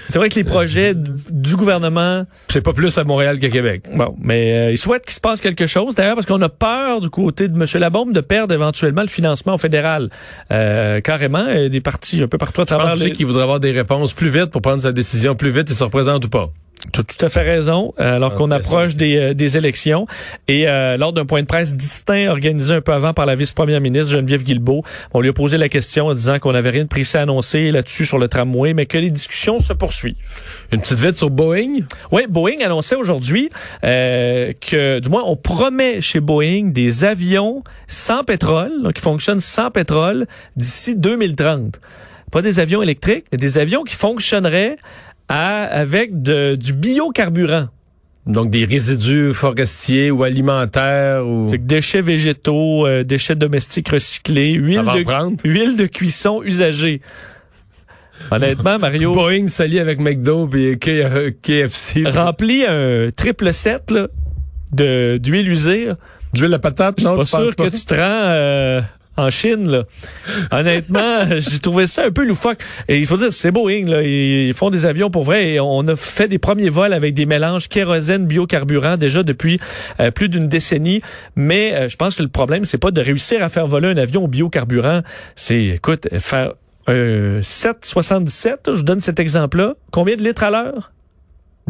C'est 0.08 0.18
vrai 0.18 0.28
que 0.30 0.34
les 0.34 0.44
projets 0.44 0.94
du 0.94 1.56
gouvernement 1.56 2.24
c'est 2.48 2.62
pas 2.62 2.72
plus 2.72 2.96
à 2.96 3.04
Montréal 3.04 3.38
qu'à 3.38 3.50
Québec. 3.50 3.82
Bon, 3.94 4.14
mais 4.18 4.68
euh, 4.68 4.70
il 4.72 4.78
souhaite 4.78 5.04
qu'il 5.04 5.12
se 5.14 5.20
passe 5.20 5.40
quelque 5.42 5.66
chose. 5.66 5.94
D'ailleurs, 5.94 6.14
parce 6.14 6.26
qu'on 6.26 6.40
a 6.40 6.48
peur 6.48 7.00
du 7.02 7.10
côté 7.10 7.48
de 7.48 7.54
M. 7.60 7.66
Labombe 7.80 8.12
de 8.14 8.20
perdre 8.20 8.54
éventuellement 8.54 9.02
le 9.02 9.08
financement 9.08 9.54
au 9.54 9.58
fédéral. 9.58 10.08
Euh, 10.52 11.00
carrément, 11.02 11.44
euh, 11.46 11.68
des 11.68 11.80
partis 11.82 12.22
un 12.22 12.28
peu 12.28 12.38
partout 12.38 12.62
à 12.62 12.64
Je 12.64 12.66
travers 12.66 12.86
pense 12.86 12.94
aussi 12.96 13.04
les... 13.04 13.12
qu'il 13.12 13.26
voudrait 13.26 13.42
avoir 13.42 13.60
des 13.60 13.72
réponses 13.72 14.14
plus 14.14 14.30
vite 14.30 14.46
pour 14.46 14.62
prendre 14.62 14.80
sa 14.82 14.92
décision 14.92 15.34
plus 15.34 15.50
vite 15.50 15.70
et 15.70 15.74
se 15.74 15.84
représente 15.84 16.24
ou 16.24 16.28
pas. 16.30 16.50
Tu 16.92 17.00
as 17.00 17.04
tout 17.04 17.24
à 17.24 17.28
fait 17.28 17.42
raison, 17.42 17.92
euh, 18.00 18.16
alors 18.16 18.32
Ah, 18.34 18.38
qu'on 18.38 18.50
approche 18.50 18.96
des, 18.96 19.16
euh, 19.16 19.34
des 19.34 19.56
élections. 19.56 20.06
Et 20.46 20.68
euh, 20.68 20.96
lors 20.96 21.12
d'un 21.12 21.26
point 21.26 21.42
de 21.42 21.46
presse 21.46 21.74
distinct 21.74 22.28
organisé 22.28 22.74
un 22.74 22.80
peu 22.80 22.92
avant 22.92 23.12
par 23.12 23.26
la 23.26 23.34
vice-première 23.34 23.80
ministre 23.80 24.12
Geneviève 24.12 24.42
Guilbeault, 24.42 24.82
on 25.12 25.20
lui 25.20 25.28
a 25.28 25.32
posé 25.32 25.58
la 25.58 25.68
question 25.68 26.06
en 26.06 26.14
disant 26.14 26.38
qu'on 26.38 26.52
n'avait 26.52 26.70
rien 26.70 26.84
de 26.84 26.88
précis 26.88 27.16
à 27.16 27.22
annoncer 27.22 27.70
là-dessus 27.70 28.06
sur 28.06 28.18
le 28.18 28.28
tramway, 28.28 28.74
mais 28.74 28.86
que 28.86 28.98
les 28.98 29.10
discussions 29.10 29.58
se 29.58 29.72
poursuivent. 29.72 30.14
Une 30.72 30.80
petite 30.80 30.98
vite 30.98 31.16
sur 31.16 31.30
Boeing? 31.30 31.80
Oui, 32.10 32.22
Boeing 32.28 32.60
annonçait 32.64 32.96
aujourd'hui 32.96 33.50
euh, 33.84 34.52
que, 34.60 35.00
du 35.00 35.08
moins, 35.08 35.22
on 35.26 35.36
promet 35.36 36.00
chez 36.00 36.20
Boeing 36.20 36.70
des 36.70 37.04
avions 37.04 37.62
sans 37.86 38.24
pétrole, 38.24 38.72
donc 38.82 38.94
qui 38.94 39.02
fonctionnent 39.02 39.40
sans 39.40 39.70
pétrole 39.70 40.26
d'ici 40.56 40.96
2030. 40.96 41.80
Pas 42.30 42.42
des 42.42 42.60
avions 42.60 42.82
électriques, 42.82 43.24
mais 43.32 43.38
des 43.38 43.56
avions 43.56 43.84
qui 43.84 43.94
fonctionneraient 43.94 44.76
à- 45.28 45.64
avec 45.64 46.22
de- 46.22 46.54
du 46.56 46.72
biocarburant. 46.72 47.68
Donc 48.26 48.50
des 48.50 48.66
résidus 48.66 49.32
forestiers 49.32 50.10
ou 50.10 50.22
alimentaires 50.22 51.26
ou. 51.26 51.50
Fait 51.50 51.58
que 51.58 51.62
déchets 51.64 52.02
végétaux, 52.02 52.86
euh, 52.86 53.02
déchets 53.02 53.34
domestiques 53.36 53.88
recyclés, 53.88 54.50
huile 54.52 54.84
de, 54.96 55.02
prendre. 55.02 55.36
huile 55.44 55.76
de 55.76 55.86
cuisson 55.86 56.42
usagée. 56.42 57.00
Honnêtement, 58.30 58.78
Mario, 58.78 59.14
Boeing 59.14 59.46
s'allie 59.46 59.78
avec 59.78 60.00
McDo 60.00 60.50
et 60.54 60.76
KFC. 60.78 62.04
remplit 62.08 62.64
un 62.66 63.08
triple 63.16 63.52
set 63.52 63.90
là, 63.90 64.08
de 64.72 65.16
d'huile 65.18 65.48
usée. 65.48 65.88
D'huile 66.34 66.52
à 66.52 66.58
patate, 66.58 66.96
Je 66.98 67.02
suis 67.04 67.10
non? 67.10 67.16
pas 67.16 67.24
sûr 67.24 67.56
que 67.56 67.68
tu 67.70 67.84
te 67.86 67.94
rends 67.94 68.00
euh, 68.02 68.80
en 69.18 69.30
Chine, 69.30 69.68
là. 69.68 69.84
Honnêtement, 70.50 71.26
j'ai 71.38 71.58
trouvé 71.58 71.86
ça 71.86 72.06
un 72.06 72.10
peu 72.10 72.24
loufoque. 72.24 72.58
Et 72.86 72.98
il 72.98 73.06
faut 73.06 73.16
dire, 73.16 73.32
c'est 73.32 73.50
Boeing. 73.50 74.00
Ils, 74.02 74.54
font 74.54 74.70
des 74.70 74.86
avions 74.86 75.10
pour 75.10 75.24
vrai. 75.24 75.58
On 75.60 75.86
a 75.88 75.96
fait 75.96 76.28
des 76.28 76.38
premiers 76.38 76.70
vols 76.70 76.92
avec 76.92 77.14
des 77.14 77.26
mélanges 77.26 77.68
kérosène, 77.68 78.26
biocarburant 78.26 78.96
déjà 78.96 79.22
depuis 79.22 79.60
euh, 80.00 80.10
plus 80.10 80.28
d'une 80.28 80.48
décennie. 80.48 81.02
Mais 81.36 81.74
euh, 81.74 81.88
je 81.88 81.96
pense 81.96 82.14
que 82.14 82.22
le 82.22 82.28
problème, 82.28 82.64
c'est 82.64 82.78
pas 82.78 82.90
de 82.90 83.00
réussir 83.00 83.42
à 83.42 83.48
faire 83.48 83.66
voler 83.66 83.88
un 83.88 83.96
avion 83.96 84.24
au 84.24 84.28
biocarburant. 84.28 85.02
C'est, 85.34 85.64
écoute, 85.64 86.08
faire 86.20 86.54
un 86.86 87.42
777, 87.42 88.60
je 88.68 88.70
vous 88.72 88.82
donne 88.82 89.00
cet 89.00 89.20
exemple-là. 89.20 89.74
Combien 89.90 90.16
de 90.16 90.22
litres 90.22 90.44
à 90.44 90.50
l'heure? 90.50 90.92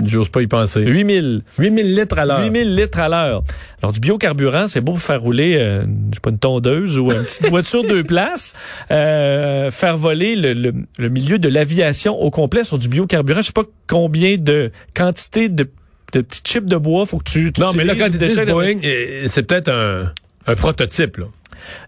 J'ose 0.04 0.28
pas 0.28 0.42
y 0.42 0.46
penser. 0.46 0.80
8000. 0.80 1.42
8000 1.58 1.94
litres 1.94 2.18
à 2.18 2.26
l'heure. 2.26 2.40
8000 2.42 2.74
litres 2.76 2.98
à 2.98 3.08
l'heure. 3.08 3.42
Alors, 3.82 3.92
du 3.92 4.00
biocarburant, 4.00 4.68
c'est 4.68 4.80
beau 4.80 4.92
pour 4.92 5.02
faire 5.02 5.20
rouler, 5.20 5.56
euh, 5.58 5.82
je 5.82 6.14
sais 6.14 6.20
pas, 6.20 6.30
une 6.30 6.38
tondeuse 6.38 6.98
ou 6.98 7.10
une 7.12 7.22
petite 7.24 7.46
voiture 7.50 7.84
deux 7.84 8.04
places. 8.04 8.54
Euh, 8.90 9.70
faire 9.70 9.96
voler 9.96 10.36
le, 10.36 10.52
le, 10.52 10.74
le 10.98 11.08
milieu 11.08 11.38
de 11.38 11.48
l'aviation 11.48 12.14
au 12.16 12.30
complet 12.30 12.64
sur 12.64 12.78
du 12.78 12.88
biocarburant. 12.88 13.40
Je 13.40 13.46
sais 13.46 13.52
pas 13.52 13.64
combien 13.86 14.36
de 14.36 14.70
quantité 14.94 15.48
de, 15.48 15.68
de 16.12 16.20
petits 16.20 16.40
chips 16.44 16.66
de 16.66 16.76
bois 16.76 17.06
faut 17.06 17.18
que 17.18 17.30
tu... 17.30 17.52
tu 17.52 17.60
Non, 17.60 17.72
mais 17.74 17.84
là, 17.84 17.94
quand 17.94 18.10
tu 18.10 18.44
Boeing, 18.46 18.80
c'est 19.26 19.42
peut-être 19.44 19.68
un, 19.68 20.12
un 20.46 20.54
prototype, 20.54 21.18
là. 21.18 21.26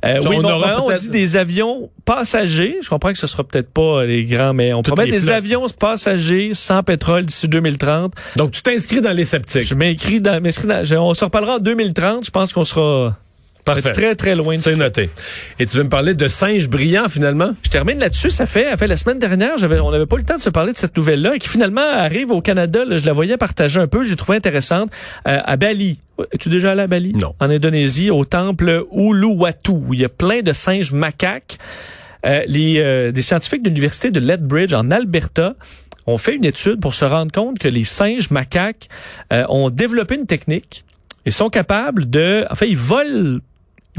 Euh, 0.05 0.19
oui, 0.29 0.37
on 0.39 0.45
on, 0.45 0.51
aura 0.51 0.83
on 0.83 0.87
peut-être- 0.89 1.03
dit 1.03 1.11
des 1.11 1.37
avions 1.37 1.91
passagers. 2.05 2.79
Je 2.83 2.89
comprends 2.89 3.13
que 3.13 3.19
ce 3.19 3.27
sera 3.27 3.45
peut-être 3.45 3.71
pas 3.71 4.05
les 4.05 4.25
grands, 4.25 4.53
mais 4.55 4.73
on 4.73 4.83
Toutes 4.83 4.95
promet 4.95 5.11
des 5.11 5.19
flottes. 5.21 5.35
avions 5.35 5.67
passagers 5.79 6.51
sans 6.55 6.83
pétrole 6.83 7.27
d'ici 7.27 7.49
2030. 7.49 8.13
Donc, 8.37 8.53
tu 8.53 8.63
t'inscris 8.63 9.01
dans 9.01 9.13
les 9.13 9.25
sceptiques. 9.25 9.63
Je 9.63 9.75
m'inscris 9.75 10.21
dans, 10.21 10.41
dans- 10.41 11.07
on 11.09 11.15
se 11.15 11.25
reparlera 11.25 11.57
en 11.57 11.59
2030. 11.59 12.25
Je 12.27 12.31
pense 12.31 12.53
qu'on 12.53 12.65
sera 12.65 13.17
Parfait. 13.65 13.93
très, 13.93 14.15
très 14.15 14.35
loin 14.35 14.57
de 14.57 14.61
C'est 14.61 14.77
noté. 14.77 15.11
Et 15.59 15.67
tu 15.67 15.77
veux 15.77 15.85
me 15.85 15.89
parler 15.89 16.15
de 16.15 16.29
singes 16.29 16.69
brillants, 16.69 17.09
finalement? 17.09 17.53
Je 17.63 17.71
termine 17.71 17.99
là-dessus. 17.99 18.31
Ça 18.31 18.47
fait, 18.47 18.71
ça 18.71 18.77
fait 18.77 18.87
la 18.87 18.97
semaine 18.97 19.19
dernière, 19.19 19.57
j'avais, 19.59 19.81
on 19.81 19.91
n'avait 19.91 20.07
pas 20.07 20.17
eu 20.17 20.21
le 20.21 20.25
temps 20.25 20.37
de 20.37 20.43
se 20.43 20.51
parler 20.51 20.73
de 20.73 20.79
cette 20.79 20.97
nouvelle-là 20.97 21.39
qui 21.39 21.49
finalement 21.49 21.81
arrive 21.81 22.31
au 22.31 22.41
Canada. 22.41 22.85
là, 22.85 22.99
je 22.99 23.05
la 23.05 23.13
voyais 23.13 23.37
partager 23.37 23.81
un 23.81 23.87
peu. 23.87 24.05
J'ai 24.05 24.17
trouvé 24.17 24.37
intéressante. 24.37 24.91
Euh, 25.29 25.41
à 25.45 25.57
Bali. 25.57 26.01
Es-tu 26.33 26.49
déjà 26.49 26.73
allé 26.73 26.83
à 26.83 26.87
Bali? 26.87 27.13
Non. 27.15 27.35
En 27.41 27.49
Indonésie, 27.51 28.11
au 28.11 28.25
temple 28.25 28.85
Uluwatu, 28.93 29.73
où 29.73 29.95
il 29.95 30.01
y 30.01 30.05
a 30.05 30.09
plein 30.09 30.43
de 30.43 30.53
singes 30.53 30.93
macaques. 30.93 31.59
Euh, 32.27 32.43
les, 32.47 32.81
euh, 32.81 33.13
des 33.13 33.23
scientifiques 33.23 33.63
de 33.63 33.69
l'université 33.69 34.11
de 34.11 34.21
Lethbridge 34.21 34.75
en 34.75 34.91
Alberta 34.91 35.55
ont 36.07 36.19
fait 36.19 36.35
une 36.35 36.45
étude 36.45 36.81
pour 36.81 36.95
se 36.95 37.05
rendre 37.05 37.33
compte 37.33 37.59
que 37.59 37.69
les 37.69 37.85
singes 37.85 38.31
macaques 38.31 38.89
euh, 39.33 39.45
ont 39.49 39.71
développé 39.71 40.17
une 40.17 40.27
technique 40.27 40.85
et 41.25 41.31
sont 41.31 41.51
capables 41.51 42.09
de... 42.09 42.45
En 42.51 42.55
fait, 42.55 42.69
ils 42.69 42.77
volent 42.77 43.39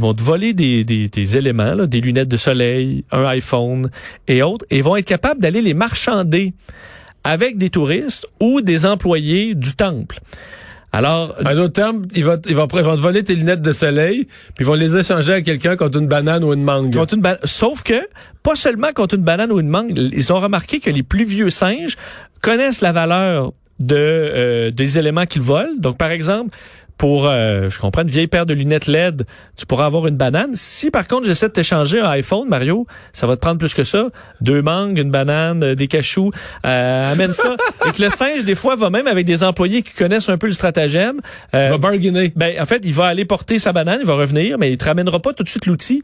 ils 0.01 0.07
vont 0.07 0.13
te 0.15 0.23
voler 0.23 0.53
des, 0.53 0.83
des, 0.83 1.09
des 1.09 1.37
éléments, 1.37 1.75
là, 1.75 1.85
des 1.85 2.01
lunettes 2.01 2.27
de 2.27 2.37
soleil, 2.37 3.03
un 3.11 3.23
iPhone 3.25 3.91
et 4.27 4.41
autres, 4.41 4.65
et 4.71 4.77
ils 4.77 4.83
vont 4.83 4.95
être 4.95 5.05
capables 5.05 5.39
d'aller 5.39 5.61
les 5.61 5.75
marchander 5.75 6.53
avec 7.23 7.59
des 7.59 7.69
touristes 7.69 8.25
ou 8.39 8.61
des 8.61 8.87
employés 8.87 9.53
du 9.53 9.75
temple. 9.75 10.19
Alors, 10.91 11.35
En 11.45 11.55
d'autres 11.55 11.73
termes, 11.73 12.01
ils 12.15 12.25
vont, 12.25 12.41
ils, 12.49 12.55
vont, 12.55 12.67
ils 12.73 12.81
vont 12.83 12.95
te 12.95 13.01
voler 13.01 13.23
tes 13.23 13.35
lunettes 13.35 13.61
de 13.61 13.71
soleil, 13.71 14.25
puis 14.55 14.61
ils 14.61 14.65
vont 14.65 14.73
les 14.73 14.97
échanger 14.97 15.33
à 15.33 15.41
quelqu'un 15.41 15.77
contre 15.77 15.99
une 15.99 16.07
banane 16.07 16.43
ou 16.43 16.51
une 16.51 16.63
mangue. 16.63 16.93
contre 16.95 17.13
une 17.13 17.37
sauf 17.43 17.83
que, 17.83 18.01
pas 18.41 18.55
seulement 18.55 18.91
contre 18.93 19.15
une 19.15 19.23
banane 19.23 19.51
ou 19.51 19.59
une 19.59 19.69
mangue, 19.69 19.93
ils 19.95 20.33
ont 20.33 20.39
remarqué 20.39 20.79
que 20.79 20.89
les 20.89 21.03
plus 21.03 21.25
vieux 21.25 21.51
singes 21.51 21.95
connaissent 22.41 22.81
la 22.81 22.91
valeur 22.91 23.53
de, 23.79 23.95
euh, 23.97 24.71
des 24.71 24.97
éléments 24.97 25.25
qu'ils 25.25 25.41
volent. 25.41 25.75
Donc, 25.77 25.97
par 25.97 26.09
exemple, 26.11 26.55
pour, 27.01 27.25
euh, 27.25 27.67
je 27.71 27.79
comprends, 27.79 28.03
une 28.03 28.09
vieille 28.09 28.27
paire 28.27 28.45
de 28.45 28.53
lunettes 28.53 28.85
LED, 28.85 29.25
tu 29.57 29.65
pourras 29.65 29.87
avoir 29.87 30.05
une 30.05 30.17
banane. 30.17 30.51
Si, 30.53 30.91
par 30.91 31.07
contre, 31.07 31.25
j'essaie 31.25 31.47
de 31.47 31.51
t'échanger 31.51 31.99
un 31.99 32.07
iPhone, 32.11 32.47
Mario, 32.47 32.85
ça 33.11 33.25
va 33.25 33.35
te 33.35 33.41
prendre 33.41 33.57
plus 33.57 33.73
que 33.73 33.83
ça. 33.83 34.09
Deux 34.39 34.61
mangues, 34.61 34.99
une 34.99 35.09
banane, 35.09 35.63
euh, 35.63 35.73
des 35.73 35.87
cachous, 35.87 36.29
euh, 36.63 37.11
amène 37.11 37.33
ça. 37.33 37.55
Et 37.87 37.91
que 37.91 38.03
le 38.03 38.11
singe, 38.11 38.45
des 38.45 38.53
fois, 38.53 38.75
va 38.75 38.91
même 38.91 39.07
avec 39.07 39.25
des 39.25 39.43
employés 39.43 39.81
qui 39.81 39.95
connaissent 39.95 40.29
un 40.29 40.37
peu 40.37 40.45
le 40.45 40.53
stratagème. 40.53 41.21
Euh, 41.55 41.69
Il 41.69 41.71
va 41.71 41.77
bargainer. 41.79 42.31
ben, 42.35 42.61
en 42.61 42.65
fait, 42.67 42.81
il 42.83 42.93
va 42.93 43.07
aller 43.07 43.25
porter 43.25 43.57
sa 43.57 43.73
banane, 43.73 44.01
il 44.01 44.05
va 44.05 44.13
revenir, 44.13 44.59
mais 44.59 44.71
il 44.71 44.77
te 44.77 44.85
ramènera 44.85 45.19
pas 45.19 45.33
tout 45.33 45.41
de 45.41 45.49
suite 45.49 45.65
l'outil. 45.65 46.03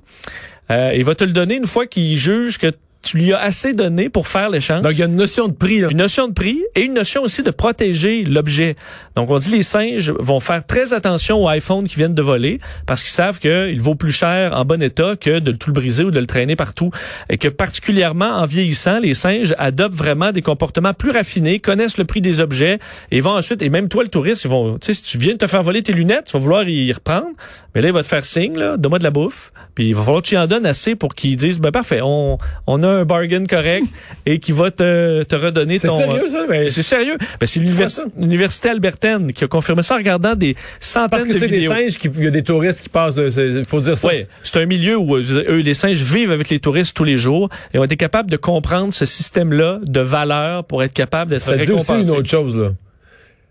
Euh, 0.71 0.93
il 0.95 1.03
va 1.03 1.13
te 1.13 1.23
le 1.23 1.31
donner 1.31 1.57
une 1.57 1.67
fois 1.67 1.85
qu'il 1.85 2.17
juge 2.17 2.57
que 2.57 2.71
tu 3.01 3.17
lui 3.17 3.33
as 3.33 3.39
assez 3.39 3.73
donné 3.73 4.09
pour 4.09 4.27
faire 4.27 4.49
l'échange. 4.49 4.81
Donc, 4.81 4.93
il 4.93 4.99
y 4.99 5.03
a 5.03 5.05
une 5.05 5.15
notion 5.15 5.47
de 5.47 5.53
prix. 5.53 5.79
Là. 5.79 5.87
Une 5.89 5.97
notion 5.97 6.27
de 6.27 6.33
prix 6.33 6.61
et 6.75 6.81
une 6.81 6.93
notion 6.93 7.21
aussi 7.21 7.43
de 7.43 7.51
protéger 7.51 8.23
l'objet. 8.23 8.75
Donc, 9.15 9.31
on 9.31 9.37
dit 9.37 9.49
les 9.49 9.63
singes 9.63 10.11
vont 10.19 10.39
faire 10.39 10.65
très 10.65 10.93
attention 10.93 11.43
aux 11.43 11.51
iPhones 11.51 11.87
qui 11.87 11.95
viennent 11.95 12.15
de 12.15 12.21
voler 12.21 12.59
parce 12.85 13.03
qu'ils 13.03 13.13
savent 13.13 13.39
qu'il 13.39 13.79
vaut 13.81 13.95
plus 13.95 14.11
cher 14.11 14.53
en 14.55 14.65
bon 14.65 14.81
état 14.81 15.15
que 15.15 15.39
de 15.39 15.51
tout 15.51 15.69
le 15.69 15.73
briser 15.73 16.03
ou 16.03 16.11
de 16.11 16.19
le 16.19 16.25
traîner 16.25 16.55
partout. 16.55 16.91
Et 17.29 17.37
que 17.37 17.47
particulièrement 17.47 18.29
en 18.29 18.45
vieillissant, 18.45 18.99
les 18.99 19.13
singes 19.13 19.55
adoptent 19.57 19.95
vraiment 19.95 20.31
des 20.31 20.41
comportements 20.41 20.93
plus 20.93 21.11
raffinés, 21.11 21.59
connaissent 21.59 21.97
le 21.97 22.05
prix 22.05 22.21
des 22.21 22.39
objets 22.39 22.79
et 23.11 23.21
vont 23.21 23.35
ensuite, 23.35 23.61
et 23.61 23.69
même 23.69 23.89
toi 23.89 24.03
le 24.03 24.09
touriste, 24.09 24.43
ils 24.43 24.49
vont, 24.49 24.77
tu 24.79 24.87
sais, 24.87 24.93
si 24.93 25.03
tu 25.03 25.17
viens 25.17 25.33
de 25.33 25.37
te 25.37 25.47
faire 25.47 25.63
voler 25.63 25.81
tes 25.81 25.93
lunettes, 25.93 26.25
tu 26.25 26.33
vas 26.33 26.39
vouloir 26.39 26.67
y 26.67 26.91
reprendre. 26.91 27.27
Mais 27.73 27.81
là, 27.81 27.89
il 27.89 27.93
va 27.93 28.01
te 28.01 28.07
faire 28.07 28.25
signe, 28.25 28.57
là, 28.57 28.75
donne-moi 28.75 28.99
de 28.99 29.03
la 29.03 29.11
bouffe. 29.11 29.51
Puis 29.75 29.89
il 29.89 29.95
va 29.95 30.01
falloir 30.01 30.21
que 30.23 30.27
tu 30.27 30.37
en 30.37 30.47
donnes 30.47 30.65
assez 30.65 30.95
pour 30.95 31.13
qu'ils 31.15 31.37
disent, 31.37 31.59
ben 31.59 31.71
parfait, 31.71 31.99
on, 32.01 32.37
on 32.65 32.83
a 32.83 32.86
un 32.89 33.05
bargain 33.05 33.45
correct 33.45 33.85
et 34.25 34.39
qui 34.39 34.51
va 34.51 34.71
te, 34.71 35.23
te 35.23 35.35
redonner 35.35 35.79
C'est 35.79 35.87
ton... 35.87 35.97
sérieux, 35.97 36.27
ça? 36.29 36.45
Mais... 36.49 36.69
C'est 36.69 36.83
sérieux. 36.83 37.17
Ben, 37.39 37.45
c'est 37.47 37.59
l'univers- 37.59 37.89
l'université 38.19 38.69
albertaine 38.69 39.33
qui 39.33 39.43
a 39.43 39.47
confirmé 39.47 39.83
ça 39.83 39.95
en 39.95 39.97
regardant 39.97 40.35
des 40.35 40.55
centaines 40.79 41.09
Parce 41.09 41.23
que 41.25 41.33
de 41.33 41.37
c'est 41.37 41.47
des 41.47 41.67
singes, 41.67 41.97
qui- 41.97 42.09
il 42.17 42.23
y 42.23 42.27
a 42.27 42.31
des 42.31 42.43
touristes 42.43 42.81
qui 42.81 42.89
passent, 42.89 43.17
il 43.17 43.63
faut 43.67 43.81
dire 43.81 43.97
ça. 43.97 44.07
Oui, 44.07 44.25
c'est 44.43 44.57
un 44.61 44.65
milieu 44.65 44.97
où 44.97 45.15
euh, 45.17 45.43
eux, 45.49 45.57
les 45.57 45.73
singes 45.73 46.01
vivent 46.01 46.31
avec 46.31 46.49
les 46.49 46.59
touristes 46.59 46.95
tous 46.95 47.03
les 47.03 47.17
jours 47.17 47.49
et 47.73 47.79
ont 47.79 47.83
été 47.83 47.97
capables 47.97 48.29
de 48.31 48.37
comprendre 48.37 48.93
ce 48.93 49.05
système-là 49.05 49.79
de 49.83 49.99
valeur 49.99 50.63
pour 50.65 50.83
être 50.83 50.93
capable 50.93 51.31
d'être 51.31 51.41
Ça 51.41 51.57
dit 51.57 51.71
aussi 51.71 51.91
une 51.93 52.09
autre 52.11 52.29
chose, 52.29 52.57
là. 52.57 52.69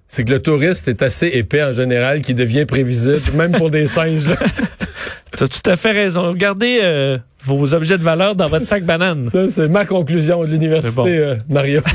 C'est 0.08 0.22
que 0.22 0.30
le 0.30 0.40
touriste 0.40 0.86
est 0.86 1.02
assez 1.02 1.26
épais 1.26 1.64
en 1.64 1.72
général 1.72 2.20
qu'il 2.22 2.36
devient 2.36 2.64
prévisible, 2.64 3.18
même 3.34 3.50
pour 3.52 3.70
des 3.70 3.86
singes. 3.88 4.28
Tu 5.36 5.42
as 5.44 5.48
tout 5.48 5.68
à 5.70 5.76
fait 5.76 5.90
raison. 5.90 6.32
Gardez 6.32 6.78
euh, 6.80 7.18
vos 7.54 7.74
objets 7.74 7.98
de 7.98 8.02
valeur 8.02 8.34
dans 8.34 8.46
votre 8.48 8.64
sac 8.66 8.84
banane. 8.84 9.28
Ça, 9.30 9.48
c'est 9.48 9.68
ma 9.68 9.84
conclusion 9.84 10.42
de 10.42 10.48
l'université, 10.48 10.94
bon. 10.96 11.06
euh, 11.06 11.36
Mario. 11.48 11.80